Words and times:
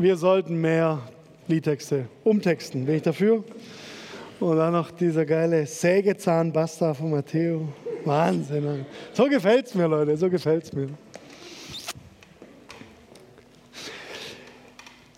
wir 0.00 0.16
sollten 0.16 0.58
mehr 0.58 1.02
Liedtexte 1.46 2.06
umtexten. 2.24 2.86
Bin 2.86 2.96
ich 2.96 3.02
dafür? 3.02 3.44
Und 4.40 4.56
dann 4.56 4.72
noch 4.72 4.90
dieser 4.90 5.26
geile 5.26 5.66
Sägezahnbasta 5.66 6.94
von 6.94 7.10
Matteo. 7.10 7.68
Wahnsinn. 8.06 8.86
So 9.12 9.28
gefällt 9.28 9.66
es 9.66 9.74
mir, 9.74 9.86
Leute, 9.86 10.16
so 10.16 10.30
gefällt 10.30 10.64
es 10.64 10.72
mir. 10.72 10.88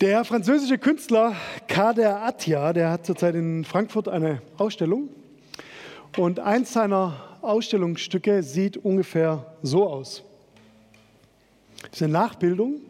Der 0.01 0.25
französische 0.25 0.79
Künstler 0.79 1.37
Kader 1.69 2.21
Attia, 2.25 2.73
der 2.73 2.91
hat 2.91 3.07
zurzeit 3.07 3.37
in 3.37 3.65
Frankfurt 3.65 4.09
eine 4.09 4.43
Ausstellung. 4.57 5.11
Und 6.17 6.41
eins 6.41 6.73
seiner 6.73 7.39
Ausstellungsstücke 7.41 8.43
sieht 8.43 8.79
ungefähr 8.79 9.47
so 9.63 9.89
aus. 9.89 10.25
Das 11.83 11.93
ist 11.93 12.03
eine 12.03 12.15
Nachbildung 12.15 12.81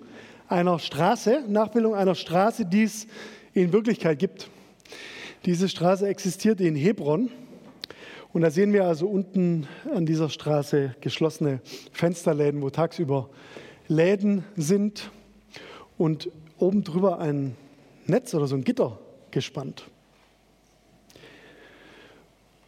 einer 0.53 0.79
Straße, 0.79 1.45
Nachbildung 1.48 1.95
einer 1.95 2.14
Straße, 2.14 2.66
die 2.66 2.84
es 2.84 3.06
in 3.55 3.73
Wirklichkeit 3.73 4.19
gibt. 4.19 4.48
Diese 5.45 5.69
Straße 5.69 6.06
existiert 6.06 6.61
in 6.61 6.77
Hebron. 6.77 7.30
Und 8.33 8.42
da 8.42 8.51
sehen 8.51 8.73
wir 8.73 8.84
also 8.84 9.09
unten 9.09 9.66
an 9.95 10.06
dieser 10.06 10.28
Straße 10.28 10.95
geschlossene 11.01 11.61
Fensterläden, 11.92 12.62
wo 12.62 12.70
tagsüber 12.70 13.28
Läden 13.88 14.45
sind 14.56 15.11
und 15.98 16.30
oben 16.59 16.84
drüber 16.84 17.19
ein 17.19 17.56
Netz 18.06 18.34
oder 18.34 18.47
so 18.47 18.55
ein 18.55 18.64
Gitter 18.64 18.98
gespannt. 19.30 19.84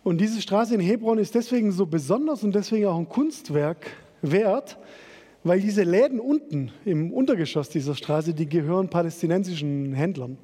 Und 0.02 0.18
diese 0.18 0.42
Straße 0.42 0.74
in 0.74 0.80
Hebron 0.80 1.18
ist 1.18 1.34
deswegen 1.34 1.72
so 1.72 1.86
besonders 1.86 2.42
und 2.42 2.54
deswegen 2.54 2.86
auch 2.86 2.98
ein 2.98 3.08
Kunstwerk 3.08 3.90
wert, 4.20 4.76
weil 5.44 5.60
diese 5.60 5.82
Läden 5.82 6.18
unten 6.18 6.72
im 6.86 7.12
Untergeschoss 7.12 7.68
dieser 7.68 7.94
Straße, 7.94 8.32
die 8.32 8.48
gehören 8.48 8.88
palästinensischen 8.88 9.92
Händlern. 9.92 10.38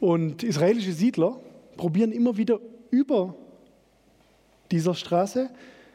Und 0.00 0.42
israelische 0.42 0.92
Siedler 0.92 1.38
probieren 1.76 2.10
immer 2.10 2.36
wieder 2.36 2.58
über 2.90 3.34
dieser 4.72 4.94
Straße 4.94 5.48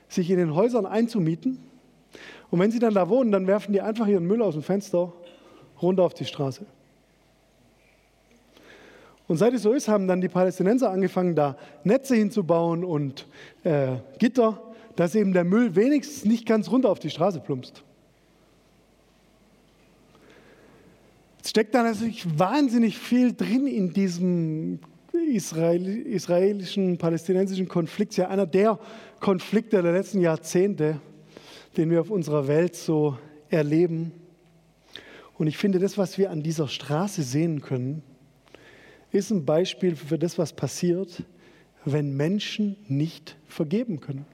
sich 0.07 0.29
in 0.29 0.37
den 0.37 0.55
Häusern 0.55 0.85
einzumieten. 0.85 1.59
Und 2.49 2.59
wenn 2.59 2.71
sie 2.71 2.79
dann 2.79 2.93
da 2.93 3.09
wohnen, 3.09 3.31
dann 3.31 3.45
werfen 3.45 3.73
die 3.73 3.81
einfach 3.81 4.07
ihren 4.07 4.25
Müll 4.25 4.41
aus 4.41 4.53
dem 4.53 4.63
Fenster 4.63 5.11
runter 5.81 6.03
auf 6.03 6.13
die 6.13 6.25
Straße. 6.25 6.65
Und 9.27 9.37
seit 9.37 9.53
es 9.53 9.63
so 9.63 9.71
ist, 9.71 9.87
haben 9.87 10.07
dann 10.07 10.21
die 10.21 10.27
Palästinenser 10.29 10.89
angefangen, 10.91 11.35
da 11.35 11.57
Netze 11.83 12.15
hinzubauen 12.15 12.83
und 12.83 13.27
äh, 13.63 13.95
Gitter 14.17 14.61
dass 14.95 15.15
eben 15.15 15.33
der 15.33 15.43
Müll 15.43 15.75
wenigstens 15.75 16.25
nicht 16.25 16.45
ganz 16.45 16.69
runter 16.69 16.89
auf 16.89 16.99
die 16.99 17.09
Straße 17.09 17.39
plumpst. 17.39 17.83
Es 21.43 21.49
steckt 21.49 21.73
da 21.73 21.83
natürlich 21.83 22.25
wahnsinnig 22.37 22.97
viel 22.97 23.33
drin 23.33 23.65
in 23.65 23.93
diesem 23.93 24.79
Israel, 25.11 25.87
israelischen, 26.05 26.97
palästinensischen 26.97 27.67
Konflikt. 27.67 28.15
Ja, 28.17 28.29
einer 28.29 28.45
der 28.45 28.79
Konflikte 29.19 29.81
der 29.81 29.91
letzten 29.91 30.21
Jahrzehnte, 30.21 30.99
den 31.77 31.89
wir 31.89 32.01
auf 32.01 32.09
unserer 32.09 32.47
Welt 32.47 32.75
so 32.75 33.17
erleben. 33.49 34.11
Und 35.37 35.47
ich 35.47 35.57
finde, 35.57 35.79
das, 35.79 35.97
was 35.97 36.17
wir 36.17 36.29
an 36.29 36.43
dieser 36.43 36.67
Straße 36.67 37.23
sehen 37.23 37.61
können, 37.61 38.03
ist 39.11 39.31
ein 39.31 39.45
Beispiel 39.45 39.95
für 39.95 40.19
das, 40.19 40.37
was 40.37 40.53
passiert, 40.53 41.23
wenn 41.83 42.15
Menschen 42.15 42.77
nicht 42.87 43.35
vergeben 43.47 43.99
können. 43.99 44.25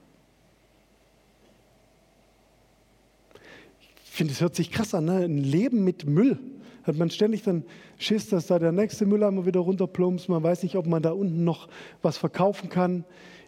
Finde, 4.18 4.32
es 4.32 4.40
hört 4.40 4.56
sich 4.56 4.72
krass 4.72 4.94
an, 4.94 5.04
ne? 5.04 5.24
ein 5.24 5.38
Leben 5.38 5.84
mit 5.84 6.04
Müll. 6.04 6.38
Hat 6.82 6.96
man 6.96 7.08
ständig 7.08 7.42
dann 7.44 7.64
Schiss, 7.98 8.28
dass 8.28 8.48
da 8.48 8.58
der 8.58 8.72
nächste 8.72 9.06
Mülleimer 9.06 9.46
wieder 9.46 9.60
runterplumpst. 9.60 10.28
Man 10.28 10.42
weiß 10.42 10.64
nicht, 10.64 10.74
ob 10.74 10.86
man 10.86 11.02
da 11.02 11.12
unten 11.12 11.44
noch 11.44 11.68
was 12.02 12.18
verkaufen 12.18 12.68
kann 12.68 13.04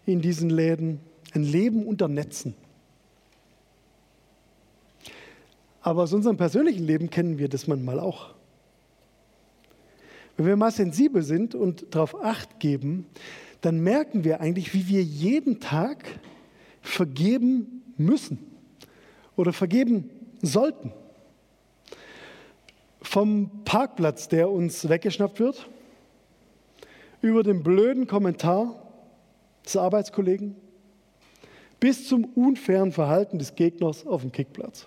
in 0.07 0.21
diesen 0.21 0.49
Läden. 0.49 1.01
Ein 1.35 1.43
Leben 1.43 1.87
unter 1.87 2.07
Netzen. 2.07 2.55
Aber 5.83 6.05
aus 6.05 6.13
unserem 6.13 6.37
persönlichen 6.37 6.87
Leben 6.87 7.11
kennen 7.11 7.39
wir 7.39 7.49
das 7.49 7.67
manchmal 7.67 7.99
auch. 7.99 8.35
Wenn 10.37 10.47
wir 10.47 10.57
mal 10.57 10.71
sensibel 10.71 11.23
sind 11.23 11.55
und 11.55 11.87
darauf 11.95 12.23
acht 12.23 12.61
geben, 12.61 13.07
dann 13.61 13.81
merken 13.81 14.23
wir 14.23 14.41
eigentlich, 14.41 14.73
wie 14.73 14.87
wir 14.87 15.03
jeden 15.03 15.59
Tag 15.59 16.05
vergeben 16.81 17.83
müssen 17.97 18.39
oder 19.37 19.53
vergeben 19.53 20.11
sollten. 20.43 20.93
Vom 23.03 23.65
Parkplatz, 23.65 24.29
der 24.29 24.51
uns 24.51 24.89
weggeschnappt 24.89 25.41
wird, 25.41 25.69
über 27.23 27.43
den 27.43 27.63
blöden 27.63 28.07
Kommentar 28.07 28.91
des 29.65 29.77
Arbeitskollegen 29.77 30.57
bis 31.81 32.07
zum 32.07 32.25
unfairen 32.25 32.93
Verhalten 32.93 33.39
des 33.39 33.55
Gegners 33.55 34.07
auf 34.07 34.21
dem 34.21 34.33
Kickplatz. 34.33 34.87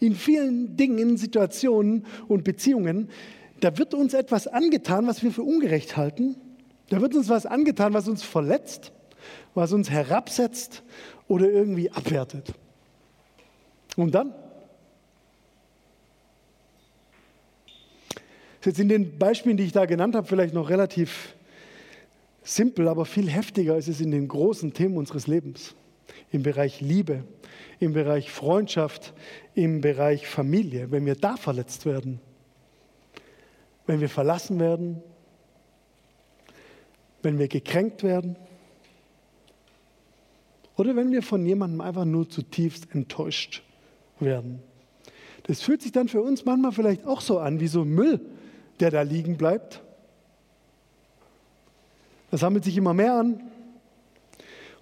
In 0.00 0.14
vielen 0.14 0.76
Dingen, 0.76 1.16
Situationen 1.16 2.06
und 2.28 2.44
Beziehungen, 2.44 3.10
da 3.60 3.76
wird 3.76 3.94
uns 3.94 4.14
etwas 4.14 4.46
angetan, 4.46 5.06
was 5.06 5.22
wir 5.22 5.32
für 5.32 5.42
ungerecht 5.42 5.96
halten. 5.96 6.36
Da 6.90 7.00
wird 7.00 7.14
uns 7.14 7.28
was 7.28 7.46
angetan, 7.46 7.94
was 7.94 8.08
uns 8.08 8.22
verletzt, 8.22 8.92
was 9.54 9.72
uns 9.72 9.90
herabsetzt 9.90 10.82
oder 11.28 11.50
irgendwie 11.50 11.90
abwertet. 11.90 12.54
Und 13.96 14.14
dann? 14.14 14.34
Das 18.64 18.70
ist 18.72 18.78
jetzt 18.78 18.80
in 18.80 18.88
den 18.88 19.18
Beispielen, 19.18 19.56
die 19.56 19.64
ich 19.64 19.72
da 19.72 19.84
genannt 19.84 20.14
habe, 20.14 20.26
vielleicht 20.26 20.54
noch 20.54 20.70
relativ 20.70 21.34
simpel, 22.42 22.88
aber 22.88 23.04
viel 23.04 23.28
heftiger 23.28 23.76
ist 23.76 23.88
es 23.88 24.00
in 24.00 24.10
den 24.10 24.28
großen 24.28 24.72
Themen 24.72 24.96
unseres 24.96 25.26
Lebens. 25.26 25.74
Im 26.30 26.42
Bereich 26.42 26.80
Liebe, 26.80 27.24
im 27.80 27.92
Bereich 27.92 28.30
Freundschaft, 28.30 29.12
im 29.54 29.80
Bereich 29.80 30.26
Familie. 30.26 30.90
Wenn 30.90 31.06
wir 31.06 31.14
da 31.14 31.36
verletzt 31.36 31.86
werden, 31.86 32.20
wenn 33.86 34.00
wir 34.00 34.08
verlassen 34.08 34.58
werden, 34.60 35.02
wenn 37.22 37.38
wir 37.38 37.48
gekränkt 37.48 38.02
werden 38.02 38.36
oder 40.76 40.94
wenn 40.96 41.10
wir 41.12 41.22
von 41.22 41.44
jemandem 41.44 41.80
einfach 41.80 42.04
nur 42.04 42.28
zutiefst 42.28 42.94
enttäuscht 42.94 43.63
werden. 44.20 44.60
Das 45.44 45.60
fühlt 45.60 45.82
sich 45.82 45.92
dann 45.92 46.08
für 46.08 46.22
uns 46.22 46.44
manchmal 46.44 46.72
vielleicht 46.72 47.06
auch 47.06 47.20
so 47.20 47.38
an, 47.38 47.60
wie 47.60 47.68
so 47.68 47.84
Müll, 47.84 48.20
der 48.80 48.90
da 48.90 49.02
liegen 49.02 49.36
bleibt. 49.36 49.82
Das 52.30 52.40
sammelt 52.40 52.64
sich 52.64 52.76
immer 52.76 52.94
mehr 52.94 53.14
an. 53.14 53.40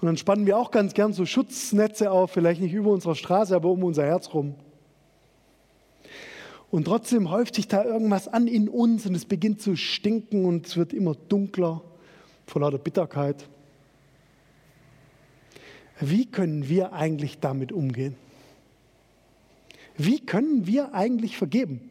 Und 0.00 0.06
dann 0.06 0.16
spannen 0.16 0.46
wir 0.46 0.58
auch 0.58 0.70
ganz 0.70 0.94
gern 0.94 1.12
so 1.12 1.26
Schutznetze 1.26 2.10
auf, 2.10 2.32
vielleicht 2.32 2.60
nicht 2.60 2.72
über 2.72 2.90
unserer 2.90 3.14
Straße, 3.14 3.54
aber 3.54 3.68
um 3.68 3.84
unser 3.84 4.04
Herz 4.04 4.34
rum. 4.34 4.54
Und 6.70 6.84
trotzdem 6.84 7.30
häuft 7.30 7.56
sich 7.56 7.68
da 7.68 7.84
irgendwas 7.84 8.28
an 8.28 8.46
in 8.46 8.68
uns 8.68 9.04
und 9.04 9.14
es 9.14 9.26
beginnt 9.26 9.60
zu 9.60 9.76
stinken 9.76 10.46
und 10.46 10.66
es 10.66 10.76
wird 10.76 10.92
immer 10.92 11.14
dunkler 11.14 11.82
vor 12.46 12.62
lauter 12.62 12.78
Bitterkeit. 12.78 13.46
Wie 16.00 16.26
können 16.26 16.68
wir 16.68 16.94
eigentlich 16.94 17.38
damit 17.38 17.70
umgehen? 17.72 18.16
Wie 20.04 20.18
können 20.18 20.66
wir 20.66 20.94
eigentlich 20.94 21.36
vergeben? 21.36 21.88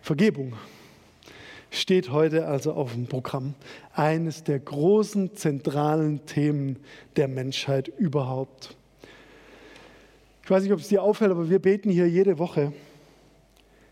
Vergebung 0.00 0.54
steht 1.70 2.10
heute 2.10 2.46
also 2.46 2.72
auf 2.72 2.94
dem 2.94 3.06
Programm. 3.06 3.54
Eines 3.92 4.42
der 4.42 4.58
großen 4.58 5.36
zentralen 5.36 6.24
Themen 6.24 6.78
der 7.16 7.28
Menschheit 7.28 7.88
überhaupt. 7.88 8.74
Ich 10.44 10.50
weiß 10.50 10.62
nicht, 10.62 10.72
ob 10.72 10.80
es 10.80 10.88
dir 10.88 11.02
auffällt, 11.02 11.30
aber 11.30 11.50
wir 11.50 11.58
beten 11.58 11.90
hier 11.90 12.08
jede 12.08 12.38
Woche. 12.38 12.72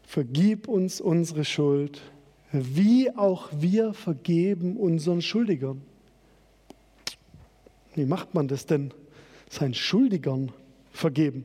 Vergib 0.04 0.68
uns 0.68 1.02
unsere 1.02 1.44
Schuld, 1.44 2.00
wie 2.50 3.14
auch 3.14 3.50
wir 3.52 3.92
vergeben 3.92 4.78
unseren 4.78 5.20
Schuldigern. 5.20 5.82
Wie 7.94 8.06
macht 8.06 8.32
man 8.32 8.48
das 8.48 8.64
denn, 8.64 8.94
seinen 9.50 9.74
Schuldigern 9.74 10.50
vergeben. 10.98 11.44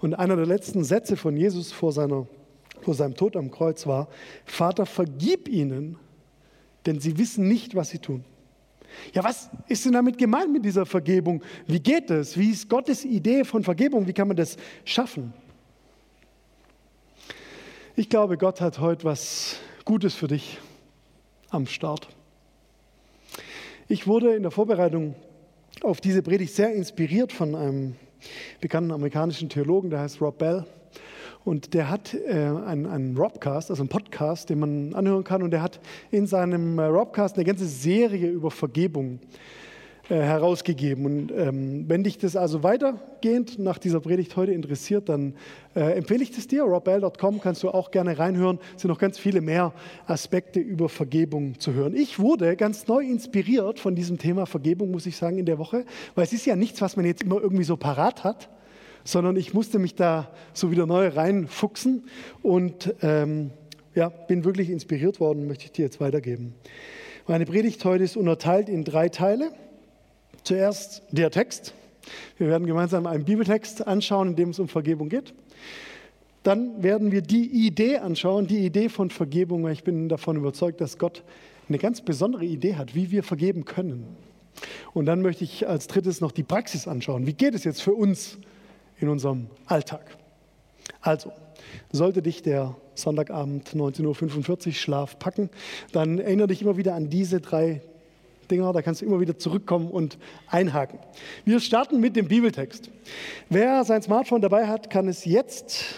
Und 0.00 0.14
einer 0.14 0.36
der 0.36 0.46
letzten 0.46 0.84
Sätze 0.84 1.16
von 1.16 1.36
Jesus 1.36 1.72
vor, 1.72 1.92
seiner, 1.92 2.26
vor 2.82 2.94
seinem 2.94 3.14
Tod 3.14 3.36
am 3.36 3.50
Kreuz 3.50 3.86
war, 3.86 4.08
Vater, 4.44 4.86
vergib 4.86 5.48
ihnen, 5.48 5.98
denn 6.84 7.00
sie 7.00 7.18
wissen 7.18 7.48
nicht, 7.48 7.74
was 7.74 7.90
sie 7.90 7.98
tun. 7.98 8.24
Ja, 9.12 9.24
was 9.24 9.50
ist 9.68 9.84
denn 9.84 9.92
damit 9.92 10.16
gemeint 10.16 10.52
mit 10.52 10.64
dieser 10.64 10.86
Vergebung? 10.86 11.42
Wie 11.66 11.80
geht 11.80 12.08
das? 12.08 12.38
Wie 12.38 12.50
ist 12.50 12.68
Gottes 12.68 13.04
Idee 13.04 13.44
von 13.44 13.64
Vergebung? 13.64 14.06
Wie 14.06 14.12
kann 14.12 14.28
man 14.28 14.36
das 14.36 14.56
schaffen? 14.84 15.32
Ich 17.96 18.08
glaube, 18.08 18.38
Gott 18.38 18.60
hat 18.60 18.78
heute 18.78 19.04
was 19.04 19.56
Gutes 19.84 20.14
für 20.14 20.28
dich 20.28 20.58
am 21.50 21.66
Start. 21.66 22.08
Ich 23.88 24.06
wurde 24.06 24.34
in 24.34 24.42
der 24.42 24.50
Vorbereitung 24.50 25.14
auf 25.82 26.00
diese 26.00 26.22
Predigt 26.22 26.54
sehr 26.54 26.72
inspiriert 26.74 27.32
von 27.32 27.54
einem 27.54 27.96
bekannten 28.60 28.92
amerikanischen 28.92 29.48
Theologen, 29.48 29.90
der 29.90 30.00
heißt 30.00 30.20
Rob 30.20 30.38
Bell. 30.38 30.64
Und 31.44 31.74
der 31.74 31.88
hat 31.88 32.12
äh, 32.14 32.32
einen, 32.32 32.86
einen 32.86 33.16
Robcast, 33.16 33.70
also 33.70 33.82
einen 33.82 33.88
Podcast, 33.88 34.50
den 34.50 34.58
man 34.58 34.94
anhören 34.94 35.22
kann. 35.22 35.42
Und 35.42 35.52
der 35.52 35.62
hat 35.62 35.78
in 36.10 36.26
seinem 36.26 36.78
äh, 36.78 36.86
Robcast 36.86 37.36
eine 37.36 37.44
ganze 37.44 37.66
Serie 37.66 38.28
über 38.28 38.50
Vergebung 38.50 39.20
äh, 40.08 40.14
herausgegeben. 40.14 41.04
Und 41.04 41.32
ähm, 41.32 41.84
wenn 41.88 42.04
dich 42.04 42.16
das 42.18 42.36
also 42.36 42.62
weitergehend 42.62 43.58
nach 43.58 43.78
dieser 43.78 44.00
Predigt 44.00 44.36
heute 44.36 44.52
interessiert, 44.52 45.08
dann 45.08 45.34
äh, 45.74 45.96
empfehle 45.96 46.22
ich 46.22 46.30
das 46.30 46.46
dir. 46.46 46.62
robbell.com 46.62 47.40
kannst 47.40 47.64
du 47.64 47.70
auch 47.70 47.90
gerne 47.90 48.16
reinhören. 48.16 48.60
Es 48.76 48.82
sind 48.82 48.88
noch 48.88 49.00
ganz 49.00 49.18
viele 49.18 49.40
mehr 49.40 49.72
Aspekte 50.06 50.60
über 50.60 50.88
Vergebung 50.88 51.58
zu 51.58 51.74
hören. 51.74 51.96
Ich 51.96 52.20
wurde 52.20 52.54
ganz 52.54 52.86
neu 52.86 53.04
inspiriert 53.04 53.80
von 53.80 53.96
diesem 53.96 54.16
Thema 54.18 54.46
Vergebung, 54.46 54.92
muss 54.92 55.06
ich 55.06 55.16
sagen, 55.16 55.38
in 55.38 55.46
der 55.46 55.58
Woche, 55.58 55.84
weil 56.14 56.24
es 56.24 56.32
ist 56.32 56.46
ja 56.46 56.54
nichts, 56.54 56.80
was 56.80 56.96
man 56.96 57.04
jetzt 57.04 57.24
immer 57.24 57.40
irgendwie 57.40 57.64
so 57.64 57.76
parat 57.76 58.22
hat, 58.22 58.48
sondern 59.02 59.34
ich 59.34 59.54
musste 59.54 59.80
mich 59.80 59.96
da 59.96 60.30
so 60.52 60.70
wieder 60.70 60.86
neu 60.86 61.08
reinfuchsen 61.08 62.04
und 62.42 62.94
ähm, 63.02 63.50
ja, 63.96 64.08
bin 64.08 64.44
wirklich 64.44 64.70
inspiriert 64.70 65.18
worden, 65.18 65.48
möchte 65.48 65.64
ich 65.64 65.72
dir 65.72 65.84
jetzt 65.84 66.00
weitergeben. 66.00 66.54
Meine 67.26 67.44
Predigt 67.44 67.84
heute 67.84 68.04
ist 68.04 68.16
unterteilt 68.16 68.68
in 68.68 68.84
drei 68.84 69.08
Teile. 69.08 69.50
Zuerst 70.46 71.02
der 71.10 71.32
Text. 71.32 71.74
Wir 72.38 72.46
werden 72.46 72.68
gemeinsam 72.68 73.08
einen 73.08 73.24
Bibeltext 73.24 73.84
anschauen, 73.84 74.28
in 74.28 74.36
dem 74.36 74.50
es 74.50 74.60
um 74.60 74.68
Vergebung 74.68 75.08
geht. 75.08 75.34
Dann 76.44 76.84
werden 76.84 77.10
wir 77.10 77.20
die 77.20 77.66
Idee 77.66 77.98
anschauen, 77.98 78.46
die 78.46 78.64
Idee 78.64 78.88
von 78.88 79.10
Vergebung, 79.10 79.64
weil 79.64 79.72
ich 79.72 79.82
bin 79.82 80.08
davon 80.08 80.36
überzeugt, 80.36 80.80
dass 80.80 80.98
Gott 80.98 81.24
eine 81.68 81.78
ganz 81.78 82.00
besondere 82.00 82.44
Idee 82.44 82.76
hat, 82.76 82.94
wie 82.94 83.10
wir 83.10 83.24
vergeben 83.24 83.64
können. 83.64 84.06
Und 84.94 85.06
dann 85.06 85.20
möchte 85.20 85.42
ich 85.42 85.66
als 85.66 85.88
drittes 85.88 86.20
noch 86.20 86.30
die 86.30 86.44
Praxis 86.44 86.86
anschauen. 86.86 87.26
Wie 87.26 87.34
geht 87.34 87.56
es 87.56 87.64
jetzt 87.64 87.82
für 87.82 87.94
uns 87.94 88.38
in 89.00 89.08
unserem 89.08 89.48
Alltag? 89.66 90.16
Also, 91.00 91.32
sollte 91.90 92.22
dich 92.22 92.42
der 92.42 92.76
Sonntagabend 92.94 93.70
19.45 93.70 94.66
Uhr 94.68 94.72
Schlaf 94.74 95.18
packen, 95.18 95.50
dann 95.90 96.20
erinnere 96.20 96.46
dich 96.46 96.62
immer 96.62 96.76
wieder 96.76 96.94
an 96.94 97.10
diese 97.10 97.40
drei 97.40 97.82
Dinger, 98.50 98.72
da 98.72 98.82
kannst 98.82 99.00
du 99.00 99.06
immer 99.06 99.20
wieder 99.20 99.38
zurückkommen 99.38 99.90
und 99.90 100.18
einhaken. 100.48 100.98
Wir 101.44 101.60
starten 101.60 102.00
mit 102.00 102.16
dem 102.16 102.28
Bibeltext. 102.28 102.90
Wer 103.48 103.84
sein 103.84 104.02
Smartphone 104.02 104.40
dabei 104.40 104.66
hat, 104.66 104.90
kann 104.90 105.08
es 105.08 105.24
jetzt 105.24 105.96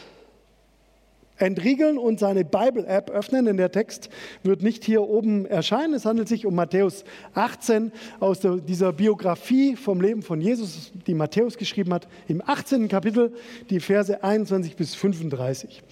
entriegeln 1.39 1.99
und 1.99 2.19
seine 2.19 2.45
Bible-App 2.45 3.11
öffnen, 3.11 3.47
denn 3.47 3.57
der 3.57 3.71
Text 3.71 4.09
wird 4.43 4.63
nicht 4.63 4.85
hier 4.85 5.03
oben 5.03 5.47
erscheinen. 5.47 5.95
Es 5.95 6.05
handelt 6.05 6.29
sich 6.29 6.47
um 6.47 6.55
Matthäus 6.55 7.05
18 7.35 7.93
aus 8.21 8.41
der, 8.41 8.57
dieser 8.57 8.93
Biografie 8.93 9.77
vom 9.77 10.01
Leben 10.01 10.23
von 10.23 10.41
Jesus, 10.41 10.93
die 11.07 11.15
Matthäus 11.15 11.57
geschrieben 11.57 11.95
hat, 11.95 12.09
im 12.27 12.43
18. 12.45 12.89
Kapitel, 12.89 13.33
die 13.71 13.81
Verse 13.81 14.23
21 14.23 14.77
bis 14.77 14.95
35. 14.95 15.83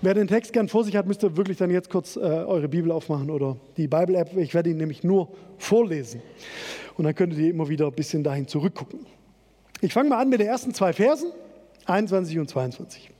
Wer 0.00 0.14
den 0.14 0.28
Text 0.28 0.52
gern 0.52 0.68
vor 0.68 0.84
sich 0.84 0.96
hat, 0.96 1.06
müsst 1.06 1.22
ihr 1.22 1.36
wirklich 1.36 1.58
dann 1.58 1.70
jetzt 1.70 1.90
kurz 1.90 2.16
äh, 2.16 2.20
eure 2.20 2.68
Bibel 2.68 2.90
aufmachen 2.90 3.30
oder 3.30 3.56
die 3.76 3.88
Bible-App. 3.88 4.36
Ich 4.36 4.54
werde 4.54 4.70
ihn 4.70 4.76
nämlich 4.76 5.04
nur 5.04 5.28
vorlesen. 5.58 6.22
Und 6.96 7.04
dann 7.04 7.14
könntet 7.14 7.38
ihr 7.38 7.50
immer 7.50 7.68
wieder 7.68 7.86
ein 7.86 7.92
bisschen 7.92 8.22
dahin 8.22 8.46
zurückgucken. 8.46 9.00
Ich 9.80 9.92
fange 9.92 10.10
mal 10.10 10.20
an 10.20 10.28
mit 10.28 10.40
den 10.40 10.46
ersten 10.46 10.74
zwei 10.74 10.92
Versen, 10.92 11.32
21 11.86 12.38
und 12.38 12.48
22. 12.48 13.10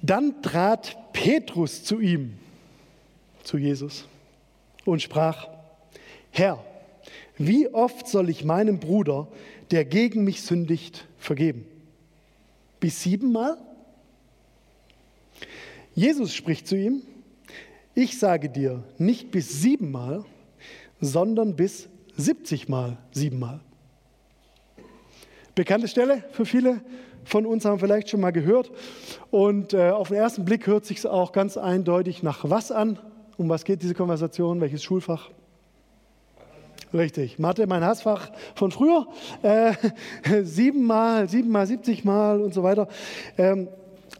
Dann 0.00 0.42
trat 0.42 1.12
Petrus 1.12 1.84
zu 1.84 2.00
ihm, 2.00 2.34
zu 3.42 3.58
Jesus, 3.58 4.06
und 4.84 5.02
sprach, 5.02 5.48
Herr, 6.30 6.64
wie 7.36 7.68
oft 7.68 8.08
soll 8.08 8.30
ich 8.30 8.44
meinem 8.44 8.80
Bruder, 8.80 9.28
der 9.70 9.84
gegen 9.84 10.24
mich 10.24 10.42
sündigt, 10.42 11.06
vergeben? 11.18 11.66
Bis 12.80 13.02
siebenmal? 13.02 13.56
Jesus 15.94 16.34
spricht 16.34 16.68
zu 16.68 16.76
ihm, 16.76 17.02
ich 17.94 18.18
sage 18.18 18.48
dir, 18.48 18.84
nicht 18.98 19.32
bis 19.32 19.60
siebenmal, 19.60 20.24
sondern 21.00 21.56
bis 21.56 21.88
siebzigmal 22.16 22.96
siebenmal. 23.10 23.60
Bekannte 25.54 25.88
Stelle 25.88 26.22
für 26.30 26.46
viele 26.46 26.80
von 27.28 27.46
uns 27.46 27.64
haben 27.64 27.78
vielleicht 27.78 28.08
schon 28.08 28.20
mal 28.20 28.32
gehört. 28.32 28.70
Und 29.30 29.74
äh, 29.74 29.90
auf 29.90 30.08
den 30.08 30.16
ersten 30.16 30.44
Blick 30.44 30.66
hört 30.66 30.84
sich 30.84 31.06
auch 31.06 31.32
ganz 31.32 31.56
eindeutig 31.56 32.22
nach 32.22 32.48
was 32.48 32.72
an. 32.72 32.98
Um 33.36 33.48
was 33.48 33.64
geht 33.64 33.82
diese 33.82 33.94
Konversation? 33.94 34.60
Welches 34.60 34.82
Schulfach? 34.82 35.30
Richtig, 36.92 37.38
Mathe, 37.38 37.66
mein 37.66 37.84
Hassfach 37.84 38.30
von 38.54 38.70
früher. 38.70 39.06
Äh, 39.42 39.74
siebenmal, 40.42 41.28
siebenmal, 41.28 41.66
siebzigmal 41.66 42.40
und 42.40 42.54
so 42.54 42.62
weiter. 42.62 42.88
Ähm, 43.36 43.68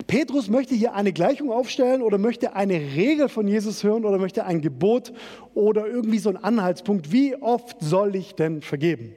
Petrus 0.06 0.48
möchte 0.48 0.74
hier 0.74 0.94
eine 0.94 1.12
Gleichung 1.12 1.50
aufstellen 1.50 2.02
oder 2.02 2.18
möchte 2.18 2.54
eine 2.54 2.74
Regel 2.74 3.28
von 3.28 3.48
Jesus 3.48 3.82
hören 3.82 4.04
oder 4.04 4.18
möchte 4.18 4.44
ein 4.44 4.60
Gebot 4.60 5.12
oder 5.54 5.86
irgendwie 5.86 6.18
so 6.18 6.28
einen 6.28 6.38
Anhaltspunkt. 6.38 7.10
Wie 7.10 7.34
oft 7.36 7.78
soll 7.80 8.14
ich 8.14 8.34
denn 8.34 8.60
vergeben? 8.62 9.14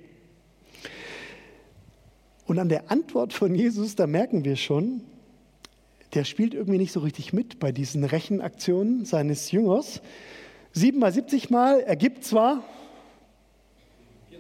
Und 2.48 2.60
an 2.60 2.70
der 2.70 2.92
Antwort 2.92 3.34
von 3.34 3.56
Jesus, 3.56 3.96
da 3.96 4.08
merken 4.08 4.44
wir 4.44 4.56
schon, 4.56 5.02
der 6.14 6.26
spielt 6.26 6.54
irgendwie 6.54 6.78
nicht 6.78 6.92
so 6.92 7.00
richtig 7.00 7.32
mit 7.32 7.60
bei 7.60 7.72
diesen 7.72 8.04
Rechenaktionen 8.04 9.06
seines 9.06 9.52
Jüngers. 9.52 10.02
Sieben 10.74 11.00
mal 11.00 11.12
70 11.12 11.50
Mal 11.50 11.82
ergibt 11.82 12.26
zwar 12.26 12.64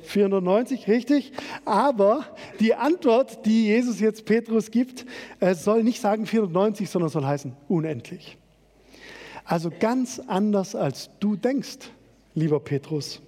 490, 0.03 0.87
richtig, 0.87 1.31
aber 1.63 2.25
die 2.59 2.73
Antwort, 2.73 3.45
die 3.45 3.67
Jesus 3.67 3.99
jetzt 3.99 4.25
Petrus 4.25 4.71
gibt, 4.71 5.05
soll 5.53 5.83
nicht 5.83 6.01
sagen 6.01 6.25
490, 6.25 6.89
sondern 6.89 7.09
soll 7.09 7.25
heißen 7.25 7.53
unendlich. 7.69 8.37
Also 9.45 9.71
ganz 9.79 10.19
anders, 10.19 10.75
als 10.75 11.09
du 11.19 11.35
denkst, 11.35 11.77
lieber 12.33 12.59
Petrus. 12.59 13.21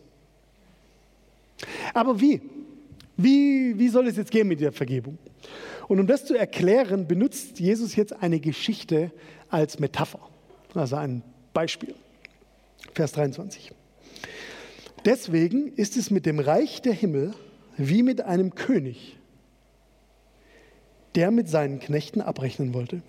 Aber 1.93 2.19
wie? 2.19 2.41
Wie, 3.17 3.77
wie 3.77 3.89
soll 3.89 4.07
es 4.07 4.17
jetzt 4.17 4.31
gehen 4.31 4.47
mit 4.47 4.59
der 4.59 4.71
Vergebung? 4.71 5.17
Und 5.87 5.99
um 5.99 6.07
das 6.07 6.25
zu 6.25 6.35
erklären, 6.35 7.07
benutzt 7.07 7.59
Jesus 7.59 7.95
jetzt 7.95 8.13
eine 8.21 8.39
Geschichte 8.39 9.11
als 9.49 9.79
Metapher, 9.79 10.19
also 10.73 10.95
ein 10.95 11.21
Beispiel. 11.53 11.93
Vers 12.93 13.13
23. 13.13 13.71
Deswegen 15.05 15.73
ist 15.73 15.97
es 15.97 16.11
mit 16.11 16.25
dem 16.25 16.39
Reich 16.39 16.81
der 16.81 16.93
Himmel 16.93 17.33
wie 17.77 18.03
mit 18.03 18.21
einem 18.21 18.55
König, 18.55 19.17
der 21.15 21.31
mit 21.31 21.49
seinen 21.49 21.79
Knechten 21.79 22.21
abrechnen 22.21 22.73
wollte. 22.73 23.01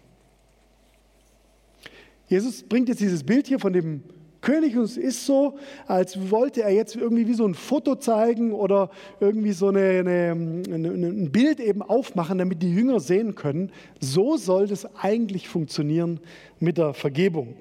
Jesus 2.29 2.63
bringt 2.63 2.89
jetzt 2.89 3.01
dieses 3.01 3.25
Bild 3.25 3.47
hier 3.47 3.61
von 3.61 3.73
dem 3.73 4.03
König 4.45 4.77
und 4.77 4.85
es 4.85 4.99
ist 4.99 5.25
so, 5.25 5.57
als 5.87 6.31
wollte 6.31 6.63
er 6.63 6.71
jetzt 6.71 6.97
irgendwie 6.97 7.27
wie 7.27 7.35
so 7.35 7.47
ein 7.47 7.55
Foto 7.55 7.97
zeigen 7.97 8.53
oder 8.53 8.91
irgendwie 9.19 9.53
so 9.53 9.69
eine, 9.69 9.81
eine, 9.81 10.31
eine, 10.71 10.89
ein 10.89 11.33
Bild 11.33 11.61
eben 11.61 11.81
aufmachen, 11.81 12.37
damit 12.37 12.63
die 12.63 12.73
Jünger 12.73 13.01
sehen 13.01 13.35
können. 13.35 13.73
So 14.01 14.37
soll 14.37 14.67
das 14.67 14.87
eigentlich 14.97 15.49
funktionieren 15.49 16.21
mit 16.61 16.77
der 16.77 16.93
Vergebung. 16.93 17.57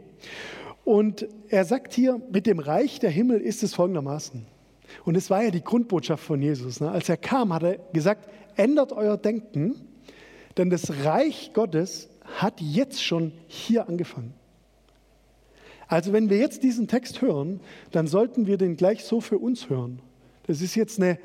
Und 0.84 1.26
er 1.48 1.64
sagt 1.64 1.94
hier, 1.94 2.22
mit 2.32 2.46
dem 2.46 2.60
Reich 2.60 3.00
der 3.00 3.12
Himmel 3.12 3.40
ist 3.40 3.64
es 3.64 3.74
folgendermaßen. 3.74 4.46
Und 5.06 5.16
es 5.16 5.30
war 5.30 5.42
ja 5.42 5.52
die 5.52 5.64
Grundbotschaft 5.64 6.24
von 6.24 6.42
Jesus. 6.42 6.82
Ne? 6.82 6.92
Als 6.92 7.08
er 7.08 7.18
kam, 7.18 7.54
hat 7.54 7.64
er 7.64 7.78
gesagt, 7.94 8.30
ändert 8.58 8.92
euer 8.92 9.16
Denken, 9.16 9.76
denn 10.58 10.70
das 10.70 11.06
Reich 11.06 11.52
Gottes 11.54 12.10
hat 12.26 12.60
jetzt 12.60 13.02
schon 13.02 13.32
hier 13.48 13.88
angefangen. 13.88 14.34
Also 15.88 16.14
wenn 16.14 16.30
wir 16.30 16.38
jetzt 16.38 16.64
diesen 16.64 16.88
Text 16.88 17.22
hören, 17.22 17.60
dann 17.92 18.08
sollten 18.08 18.48
wir 18.48 18.58
den 18.58 18.78
gleich 18.78 19.04
so 19.04 19.22
für 19.22 19.38
uns 19.38 19.70
hören. 19.70 20.00
Das 20.48 20.62
ist 20.62 20.76
jetzt 20.76 21.00
eine 21.00 21.20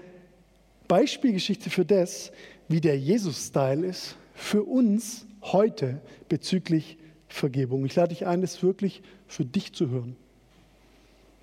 Beispielgeschichte 0.89 1.71
für 1.71 1.85
das, 1.85 2.33
wie 2.69 2.81
der 2.81 2.99
Jesus-Style 2.99 3.87
ist 3.87 4.17
für 4.35 4.63
uns 4.63 5.27
heute 5.43 6.01
bezüglich 6.29 6.99
Vergebung. 7.29 7.85
Ich 7.85 7.95
lade 7.95 8.11
dich 8.11 8.27
ein, 8.27 8.41
das 8.41 8.63
wirklich 8.63 9.03
für 9.27 9.45
dich 9.45 9.75
zu 9.75 9.91
hören. 9.91 10.17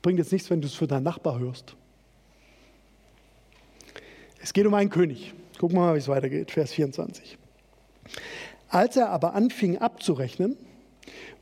Bringt 0.02 0.20
jetzt 0.20 0.32
nichts, 0.32 0.50
wenn 0.50 0.62
du 0.62 0.68
es 0.68 0.74
für 0.74 0.88
deinen 0.88 1.04
Nachbar 1.04 1.40
hörst. 1.40 1.76
Es 4.42 4.54
geht 4.54 4.66
um 4.66 4.74
einen 4.74 4.90
König. 4.90 5.34
Gucken 5.58 5.78
wir 5.78 5.82
mal, 5.82 5.96
wie 5.96 6.00
es 6.00 6.08
weitergeht. 6.08 6.52
Vers 6.52 6.74
24. 6.74 7.38
Als 8.70 8.98
er 8.98 9.10
aber 9.10 9.34
anfing 9.34 9.78
abzurechnen, 9.78 10.58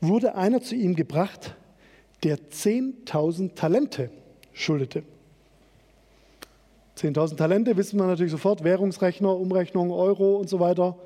wurde 0.00 0.34
einer 0.34 0.60
zu 0.60 0.74
ihm 0.74 0.94
gebracht, 0.94 1.56
der 2.24 2.38
10.000 2.38 3.54
Talente 3.54 4.10
schuldete. 4.52 5.04
10.000 6.96 7.36
Talente 7.36 7.76
wissen 7.76 7.98
wir 7.98 8.06
natürlich 8.06 8.32
sofort, 8.32 8.64
Währungsrechner, 8.64 9.36
Umrechnung, 9.36 9.90
Euro 9.90 10.36
und 10.36 10.48
so 10.48 10.60
weiter. 10.60 10.96